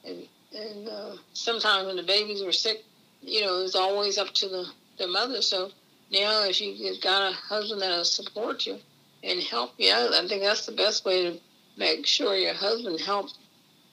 and 0.06 0.28
and 0.54 0.88
uh, 0.88 1.16
sometimes 1.34 1.88
when 1.88 1.96
the 1.96 2.04
babies 2.04 2.44
were 2.44 2.52
sick 2.52 2.84
you 3.22 3.42
know 3.42 3.60
it 3.60 3.64
was 3.64 3.76
always 3.76 4.18
up 4.18 4.34
to 4.36 4.48
the 4.48 4.66
the 4.98 5.08
mother. 5.08 5.42
So 5.42 5.72
now 6.12 6.44
if 6.44 6.62
you 6.62 6.94
got 7.02 7.32
a 7.32 7.36
husband 7.36 7.82
that'll 7.82 8.06
support 8.06 8.66
you 8.66 8.80
and 9.26 9.42
help 9.44 9.74
you 9.78 9.92
out 9.92 10.14
i 10.14 10.28
think 10.28 10.42
that's 10.42 10.66
the 10.66 10.72
best 10.72 11.04
way 11.06 11.24
to 11.24 11.40
make 11.78 12.06
sure 12.06 12.36
your 12.36 12.54
husband 12.54 13.00
helps 13.02 13.38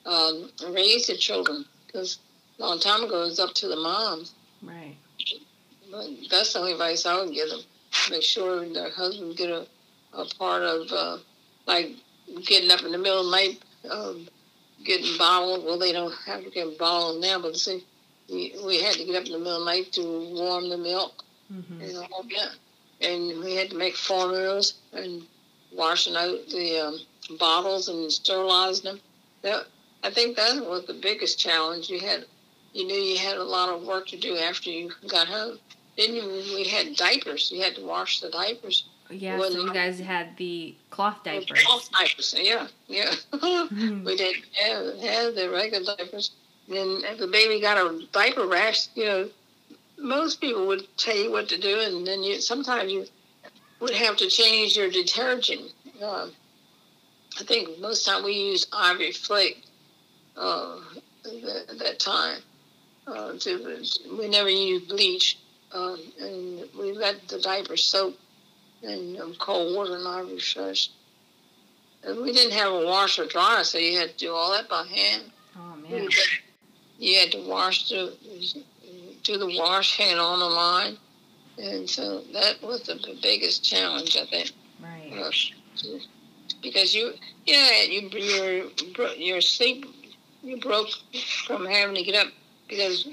um, 0.05 0.49
raise 0.69 1.07
the 1.07 1.15
children 1.15 1.65
because 1.85 2.19
a 2.59 2.61
long 2.61 2.79
time 2.79 3.03
ago 3.03 3.23
it 3.23 3.25
was 3.25 3.39
up 3.39 3.53
to 3.55 3.67
the 3.67 3.75
moms. 3.75 4.33
Right. 4.61 4.95
But 5.91 6.07
that's 6.29 6.53
the 6.53 6.59
only 6.59 6.73
advice 6.73 7.05
I 7.05 7.19
would 7.19 7.33
give 7.33 7.49
them. 7.49 7.61
Make 8.09 8.23
sure 8.23 8.67
their 8.67 8.89
husband 8.89 9.37
get 9.37 9.49
a, 9.49 9.67
a 10.13 10.25
part 10.37 10.63
of 10.63 10.91
uh, 10.91 11.17
like 11.67 11.91
getting 12.45 12.71
up 12.71 12.83
in 12.83 12.91
the 12.91 12.97
middle 12.97 13.19
of 13.19 13.25
the 13.25 13.31
night, 13.31 13.63
um, 13.89 14.27
getting 14.83 15.17
bottled. 15.17 15.65
Well, 15.65 15.77
they 15.77 15.91
don't 15.91 16.13
have 16.25 16.43
to 16.43 16.49
get 16.49 16.77
bottled 16.77 17.21
now, 17.21 17.39
but 17.39 17.55
see, 17.55 17.85
we, 18.29 18.55
we 18.65 18.81
had 18.81 18.95
to 18.95 19.05
get 19.05 19.15
up 19.15 19.25
in 19.25 19.33
the 19.33 19.37
middle 19.37 19.57
of 19.57 19.65
the 19.65 19.71
night 19.71 19.91
to 19.93 20.01
warm 20.33 20.69
the 20.69 20.77
milk 20.77 21.23
mm-hmm. 21.51 21.81
and 21.81 21.97
all 21.97 22.23
that. 22.23 22.55
And 23.03 23.43
we 23.43 23.55
had 23.55 23.69
to 23.71 23.77
make 23.77 23.95
formulas 23.95 24.75
and 24.93 25.23
washing 25.71 26.15
out 26.15 26.47
the 26.49 26.79
um, 26.79 27.37
bottles 27.37 27.89
and 27.89 28.11
sterilizing 28.11 28.85
them. 28.85 29.01
That 29.41 29.65
I 30.03 30.11
think 30.11 30.37
that 30.37 30.65
was 30.65 30.85
the 30.85 30.93
biggest 30.93 31.39
challenge. 31.39 31.89
You 31.89 31.99
had, 31.99 32.25
you 32.73 32.85
knew 32.85 32.95
you 32.95 33.17
had 33.17 33.37
a 33.37 33.43
lot 33.43 33.69
of 33.69 33.83
work 33.83 34.07
to 34.07 34.17
do 34.17 34.37
after 34.37 34.69
you 34.69 34.91
got 35.07 35.27
home. 35.27 35.59
Then 35.97 36.15
you, 36.15 36.23
we 36.55 36.63
had 36.65 36.95
diapers. 36.95 37.51
You 37.51 37.61
had 37.61 37.75
to 37.75 37.85
wash 37.85 38.21
the 38.21 38.29
diapers. 38.29 38.85
Yeah, 39.09 39.37
so 39.37 39.49
you 39.49 39.73
guys 39.73 39.99
had 39.99 40.35
the 40.37 40.75
cloth 40.89 41.23
diapers. 41.23 41.63
Cloth 41.63 41.89
diapers, 41.91 42.33
yeah, 42.37 42.67
yeah. 42.87 43.11
mm-hmm. 43.33 44.03
We 44.05 44.15
did 44.15 44.37
have, 44.53 44.99
have 44.99 45.35
the 45.35 45.49
regular 45.51 45.95
diapers. 45.95 46.31
Then 46.67 47.01
if 47.03 47.19
the 47.19 47.27
baby 47.27 47.61
got 47.61 47.77
a 47.77 48.07
diaper 48.11 48.47
rash, 48.47 48.87
you 48.95 49.05
know, 49.05 49.29
most 50.03 50.41
people 50.41 50.67
would 50.67 50.85
tell 50.97 51.15
you 51.15 51.31
what 51.31 51.47
to 51.49 51.57
do, 51.57 51.79
and 51.79 52.05
then 52.05 52.21
you 52.21 52.41
sometimes 52.41 52.91
you 52.91 53.05
would 53.79 53.93
have 53.93 54.17
to 54.17 54.27
change 54.27 54.75
your 54.75 54.89
detergent. 54.89 55.73
Uh, 56.01 56.27
I 57.39 57.43
think 57.43 57.79
most 57.79 58.05
time 58.05 58.23
we 58.23 58.33
use 58.33 58.67
Ivory 58.71 59.11
Flake 59.11 59.63
uh, 60.37 60.77
at 61.69 61.79
that 61.79 61.99
time. 61.99 62.39
Uh, 63.07 63.33
to, 63.33 63.83
we 64.17 64.27
never 64.27 64.49
used 64.49 64.87
bleach, 64.87 65.39
um, 65.73 65.99
and 66.21 66.63
we 66.77 66.93
let 66.93 67.27
the 67.27 67.39
diaper 67.39 67.75
soak 67.75 68.15
in 68.81 69.19
um, 69.21 69.35
cold 69.39 69.75
water 69.75 69.95
and 69.95 70.07
Ivory 70.07 70.39
Fresh. 70.39 70.89
And 72.05 72.21
we 72.21 72.33
didn't 72.33 72.53
have 72.53 72.71
a 72.71 72.85
washer 72.85 73.25
dryer, 73.25 73.63
so 73.63 73.77
you 73.77 73.97
had 73.97 74.11
to 74.11 74.17
do 74.17 74.33
all 74.33 74.51
that 74.51 74.69
by 74.69 74.85
hand. 74.85 75.23
Oh 75.57 75.75
man! 75.77 76.09
You 76.99 77.19
had 77.19 77.31
to 77.31 77.47
wash 77.47 77.89
the 77.89 78.13
do 79.23 79.37
the 79.37 79.55
wash 79.57 79.97
hand 79.97 80.19
on 80.19 80.39
the 80.39 80.45
line, 80.45 80.97
and 81.57 81.89
so 81.89 82.21
that 82.33 82.61
was 82.61 82.83
the 82.83 83.17
biggest 83.21 83.63
challenge, 83.63 84.17
I 84.17 84.25
think. 84.25 84.51
Right. 84.81 85.33
Because 86.61 86.93
you, 86.93 87.13
yeah, 87.45 87.83
you 87.83 88.09
your 88.09 88.65
your 89.15 89.41
sleep 89.41 89.85
you 90.43 90.57
broke 90.57 90.89
from 91.47 91.65
having 91.65 91.95
to 91.95 92.03
get 92.03 92.15
up 92.15 92.31
because 92.67 93.07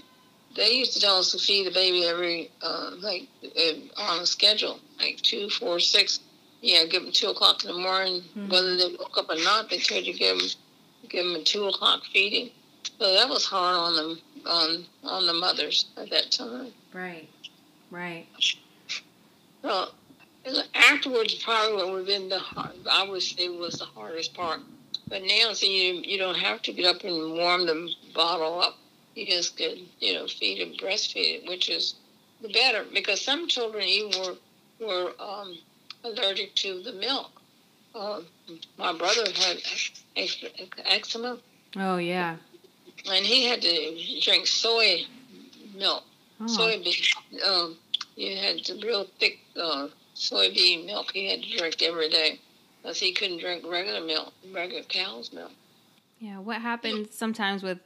they 0.57 0.73
used 0.73 0.93
to 0.95 1.01
tell 1.01 1.19
us 1.19 1.31
to 1.33 1.39
feed 1.39 1.67
the 1.67 1.71
baby 1.71 2.05
every 2.05 2.51
uh, 2.61 2.91
like 2.99 3.29
uh, 3.45 4.03
on 4.03 4.21
a 4.21 4.27
schedule, 4.27 4.81
like 4.99 5.17
two, 5.19 5.49
four, 5.49 5.79
six. 5.79 6.21
Yeah, 6.61 6.85
give 6.85 7.05
them 7.05 7.13
two 7.13 7.29
o'clock 7.29 7.65
in 7.65 7.71
the 7.71 7.79
morning. 7.79 8.21
Mm-hmm. 8.21 8.51
Whether 8.51 8.77
they 8.77 8.97
woke 8.99 9.17
up 9.17 9.31
or 9.31 9.37
not, 9.37 9.71
they 9.71 9.79
told 9.79 10.05
you 10.05 10.13
give 10.13 10.39
them 10.39 10.49
give 11.09 11.25
them 11.25 11.37
a 11.37 11.45
two 11.45 11.67
o'clock 11.67 12.03
feeding. 12.13 12.51
So 12.99 13.15
that 13.15 13.29
was 13.29 13.47
hard 13.47 13.77
on 13.77 13.97
them 13.97 14.19
on 14.47 14.87
on 15.05 15.27
the 15.27 15.35
mothers 15.35 15.87
at 15.97 16.11
that 16.11 16.31
time. 16.31 16.73
Right, 16.93 17.29
right. 17.91 18.27
Well, 19.63 19.93
afterwards, 20.75 21.35
probably 21.35 21.77
what 21.77 21.91
would 21.91 21.99
have 21.99 22.07
been 22.07 22.29
the 22.29 22.39
hard, 22.39 22.77
I 22.91 23.09
would 23.09 23.23
say 23.23 23.49
was 23.49 23.79
the 23.79 23.85
hardest 23.85 24.35
part. 24.35 24.61
But 25.09 25.23
now, 25.23 25.53
see, 25.53 25.89
you, 25.89 26.03
you 26.03 26.19
don't 26.19 26.39
have 26.39 26.63
to 26.63 26.73
get 26.73 26.87
up 26.87 27.05
and 27.05 27.33
warm 27.35 27.67
the 27.67 27.91
bottle 28.15 28.61
up. 28.61 28.79
You 29.15 29.27
just 29.27 29.57
could, 29.57 29.79
you 29.99 30.15
know, 30.15 30.27
feed 30.29 30.63
and 30.63 30.79
breastfeed 30.79 31.43
it, 31.43 31.49
which 31.49 31.69
is 31.69 31.97
the 32.41 32.49
better 32.49 32.85
because 32.95 33.21
some 33.21 33.49
children 33.49 33.85
even 33.85 34.21
were 34.21 34.37
were 34.81 35.13
um, 35.21 35.59
allergic 36.05 36.55
to 36.55 36.83
the 36.83 36.93
milk. 36.93 37.31
Uh, 37.95 38.21
my 38.79 38.97
brother 38.97 39.25
had 39.35 39.59
eczema. 40.87 41.39
Oh 41.77 41.97
yeah. 41.99 42.37
And 43.07 43.25
he 43.25 43.47
had 43.47 43.63
to 43.63 44.21
drink 44.21 44.47
soy 44.47 45.03
milk, 45.77 46.05
oh. 46.41 46.45
soybean. 46.45 47.47
Um, 47.47 47.77
you 48.17 48.37
had 48.37 48.65
the 48.65 48.81
real 48.85 49.07
thick 49.19 49.39
uh, 49.57 49.89
soybean 50.15 50.87
milk 50.87 51.13
he 51.13 51.31
had 51.31 51.43
to 51.43 51.59
drink 51.59 51.83
every 51.83 52.09
day 52.09 52.41
because 52.83 52.99
he 52.99 53.13
couldn't 53.13 53.39
drink 53.39 53.65
regular 53.67 54.05
milk, 54.05 54.33
regular 54.53 54.83
cow's 54.85 55.33
milk. 55.33 55.53
Yeah, 56.19 56.39
what 56.39 56.61
happens 56.61 57.17
sometimes 57.17 57.63
with 57.63 57.79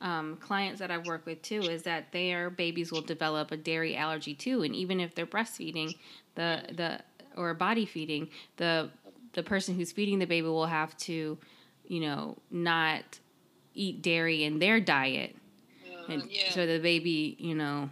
um, 0.00 0.36
clients 0.36 0.78
that 0.80 0.90
I 0.90 0.98
work 0.98 1.24
with 1.26 1.42
too 1.42 1.62
is 1.62 1.82
that 1.84 2.12
their 2.12 2.50
babies 2.50 2.92
will 2.92 3.00
develop 3.02 3.50
a 3.50 3.56
dairy 3.56 3.96
allergy 3.96 4.34
too, 4.34 4.62
and 4.62 4.74
even 4.74 5.00
if 5.00 5.14
they're 5.14 5.26
breastfeeding, 5.26 5.94
the 6.34 6.62
the 6.72 7.00
or 7.36 7.54
body 7.54 7.86
feeding, 7.86 8.28
the 8.56 8.90
the 9.32 9.42
person 9.42 9.74
who's 9.74 9.92
feeding 9.92 10.18
the 10.18 10.26
baby 10.26 10.46
will 10.46 10.66
have 10.66 10.96
to, 10.98 11.38
you 11.86 12.00
know, 12.00 12.36
not 12.50 13.18
eat 13.78 14.02
dairy 14.02 14.44
in 14.44 14.58
their 14.58 14.80
diet, 14.80 15.36
uh, 15.86 16.12
and 16.12 16.30
yeah. 16.30 16.50
so 16.50 16.66
the 16.66 16.78
baby, 16.78 17.36
you 17.38 17.54
know, 17.54 17.90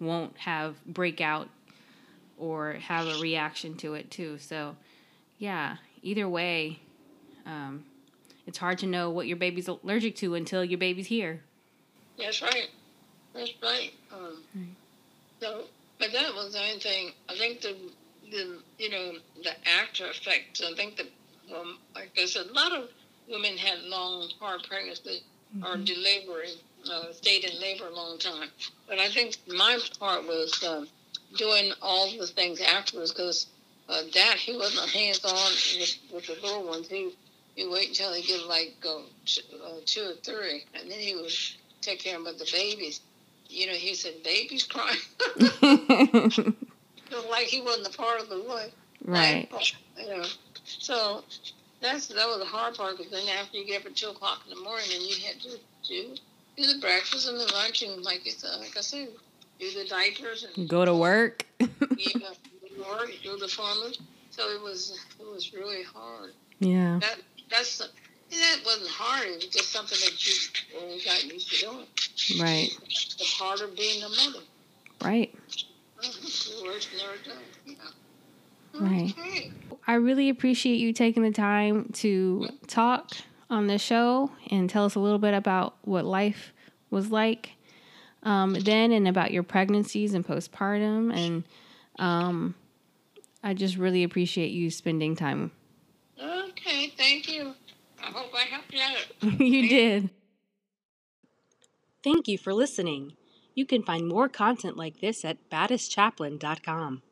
won't 0.00 0.36
have 0.38 0.84
breakout 0.84 1.48
or 2.38 2.74
have 2.74 3.06
a 3.06 3.18
reaction 3.20 3.76
to 3.76 3.94
it 3.94 4.10
too. 4.10 4.38
So, 4.38 4.76
yeah, 5.38 5.76
either 6.02 6.28
way, 6.28 6.80
um, 7.46 7.84
it's 8.46 8.58
hard 8.58 8.78
to 8.78 8.86
know 8.86 9.10
what 9.10 9.26
your 9.26 9.36
baby's 9.36 9.68
allergic 9.68 10.16
to 10.16 10.34
until 10.34 10.64
your 10.64 10.78
baby's 10.78 11.06
here. 11.06 11.40
That's 12.18 12.42
right. 12.42 12.68
That's 13.34 13.52
right. 13.62 13.92
Um, 14.12 14.42
right. 14.54 14.66
So, 15.40 15.64
but 15.98 16.12
that 16.12 16.34
was 16.34 16.52
the 16.52 16.60
only 16.60 16.80
thing. 16.80 17.12
I 17.28 17.36
think 17.36 17.60
the 17.60 17.76
the 18.30 18.58
you 18.78 18.90
know 18.90 19.12
the 19.42 19.68
after 19.68 20.06
effects. 20.06 20.62
I 20.62 20.74
think 20.74 20.96
that 20.96 21.06
um, 21.54 21.78
like 21.94 22.10
I 22.20 22.26
said, 22.26 22.46
a 22.46 22.52
lot 22.52 22.72
of 22.72 22.88
women 23.32 23.56
had 23.56 23.80
long, 23.84 24.28
hard 24.38 24.62
pregnancy 24.68 25.22
mm-hmm. 25.56 25.66
or 25.66 25.76
delivery, 25.84 26.50
uh, 26.90 27.12
stayed 27.12 27.44
in 27.44 27.60
labor 27.60 27.86
a 27.86 27.94
long 27.94 28.18
time. 28.18 28.48
But 28.88 28.98
I 28.98 29.08
think 29.08 29.36
my 29.48 29.78
part 29.98 30.24
was 30.24 30.62
uh, 30.62 30.84
doing 31.36 31.72
all 31.80 32.08
the 32.10 32.26
things 32.26 32.60
afterwards 32.60 33.12
because 33.12 33.46
uh, 33.88 34.02
that 34.14 34.36
he 34.36 34.56
wasn't 34.56 34.88
hands 34.90 35.24
on 35.24 35.80
with, 35.80 35.98
with 36.12 36.26
the 36.26 36.34
little 36.46 36.66
ones. 36.66 36.88
He 36.88 37.10
he 37.54 37.66
wait 37.68 37.88
until 37.88 38.12
they 38.12 38.22
get 38.22 38.46
like 38.46 38.74
uh, 38.86 38.98
uh, 38.98 39.80
two 39.84 40.10
or 40.10 40.14
three, 40.22 40.64
and 40.74 40.90
then 40.90 40.98
he 40.98 41.14
would 41.14 41.30
take 41.82 42.00
care 42.00 42.16
of 42.18 42.24
the 42.24 42.48
babies. 42.50 43.00
You 43.48 43.66
know, 43.66 43.74
he 43.74 43.94
said 43.94 44.22
babies 44.22 44.62
crying, 44.62 44.96
like 47.30 47.46
he 47.46 47.60
wasn't 47.60 47.94
a 47.94 47.96
part 47.96 48.20
of 48.20 48.30
the 48.30 48.36
life. 48.36 48.72
Right. 49.04 49.48
you 49.98 50.08
know, 50.08 50.24
so 50.64 51.24
that's 51.82 52.06
that 52.06 52.26
was 52.26 52.38
the 52.38 52.46
hard 52.46 52.74
part 52.74 52.96
because 52.96 53.12
then 53.12 53.28
after 53.40 53.58
you 53.58 53.66
get 53.66 53.80
up 53.80 53.86
at 53.86 53.96
two 53.96 54.08
o'clock 54.08 54.42
in 54.48 54.54
the 54.56 54.62
morning, 54.62 54.86
and 54.94 55.02
you 55.02 55.16
had 55.26 55.40
to 55.40 55.58
do 55.86 56.14
do 56.56 56.66
the 56.66 56.80
breakfast 56.80 57.28
and 57.28 57.38
the 57.38 57.52
lunch 57.52 57.82
and 57.82 58.02
like 58.02 58.26
it's 58.26 58.44
uh, 58.44 58.56
like 58.60 58.76
I 58.76 58.80
said, 58.80 59.08
do 59.58 59.70
the 59.70 59.84
diapers 59.88 60.46
and 60.56 60.68
go 60.68 60.84
to 60.84 60.94
work. 60.94 61.44
yeah, 61.60 61.66
work, 62.78 63.10
do 63.22 63.36
the 63.36 63.48
farmers. 63.48 64.00
So 64.30 64.48
it 64.48 64.62
was 64.62 64.98
it 65.20 65.26
was 65.26 65.52
really 65.52 65.82
hard. 65.82 66.32
Yeah. 66.60 66.98
That 67.00 67.18
that's 67.50 67.78
that 67.78 68.60
wasn't 68.64 68.90
hard. 68.90 69.26
It 69.26 69.36
was 69.36 69.46
just 69.46 69.72
something 69.72 69.98
that 70.00 70.26
you 70.26 70.80
always 70.80 71.04
got 71.04 71.24
used 71.24 71.50
to 71.50 71.66
doing. 71.66 71.86
Right. 72.40 72.70
The 73.18 73.26
part 73.38 73.60
of 73.60 73.76
being 73.76 74.02
a 74.02 74.08
mother. 74.08 74.44
Right. 75.04 75.34
Oh, 76.02 76.64
worse 76.64 76.88
never 76.96 77.16
done. 77.24 77.42
Yeah. 77.66 77.74
Right. 78.74 79.14
Okay. 79.18 79.52
I 79.86 79.94
really 79.94 80.28
appreciate 80.28 80.76
you 80.76 80.92
taking 80.92 81.22
the 81.22 81.32
time 81.32 81.90
to 81.94 82.48
talk 82.66 83.10
on 83.50 83.66
the 83.66 83.78
show 83.78 84.30
and 84.50 84.70
tell 84.70 84.84
us 84.84 84.94
a 84.94 85.00
little 85.00 85.18
bit 85.18 85.34
about 85.34 85.76
what 85.82 86.04
life 86.04 86.52
was 86.90 87.10
like 87.10 87.52
um, 88.22 88.54
then 88.54 88.92
and 88.92 89.08
about 89.08 89.32
your 89.32 89.42
pregnancies 89.42 90.14
and 90.14 90.26
postpartum. 90.26 91.14
And 91.14 91.44
um, 91.98 92.54
I 93.42 93.54
just 93.54 93.76
really 93.76 94.04
appreciate 94.04 94.52
you 94.52 94.70
spending 94.70 95.16
time. 95.16 95.50
Okay, 96.22 96.92
thank 96.96 97.28
you. 97.28 97.54
I 98.02 98.06
hope 98.06 98.32
I 98.34 98.42
helped 98.42 98.72
you 98.72 98.80
out. 98.80 99.40
you 99.40 99.68
did. 99.68 100.10
Thank 102.02 102.28
you 102.28 102.38
for 102.38 102.52
listening. 102.52 103.12
You 103.54 103.66
can 103.66 103.82
find 103.82 104.08
more 104.08 104.28
content 104.28 104.76
like 104.76 105.00
this 105.00 105.24
at 105.24 105.38
baddestchaplain.com. 105.50 107.02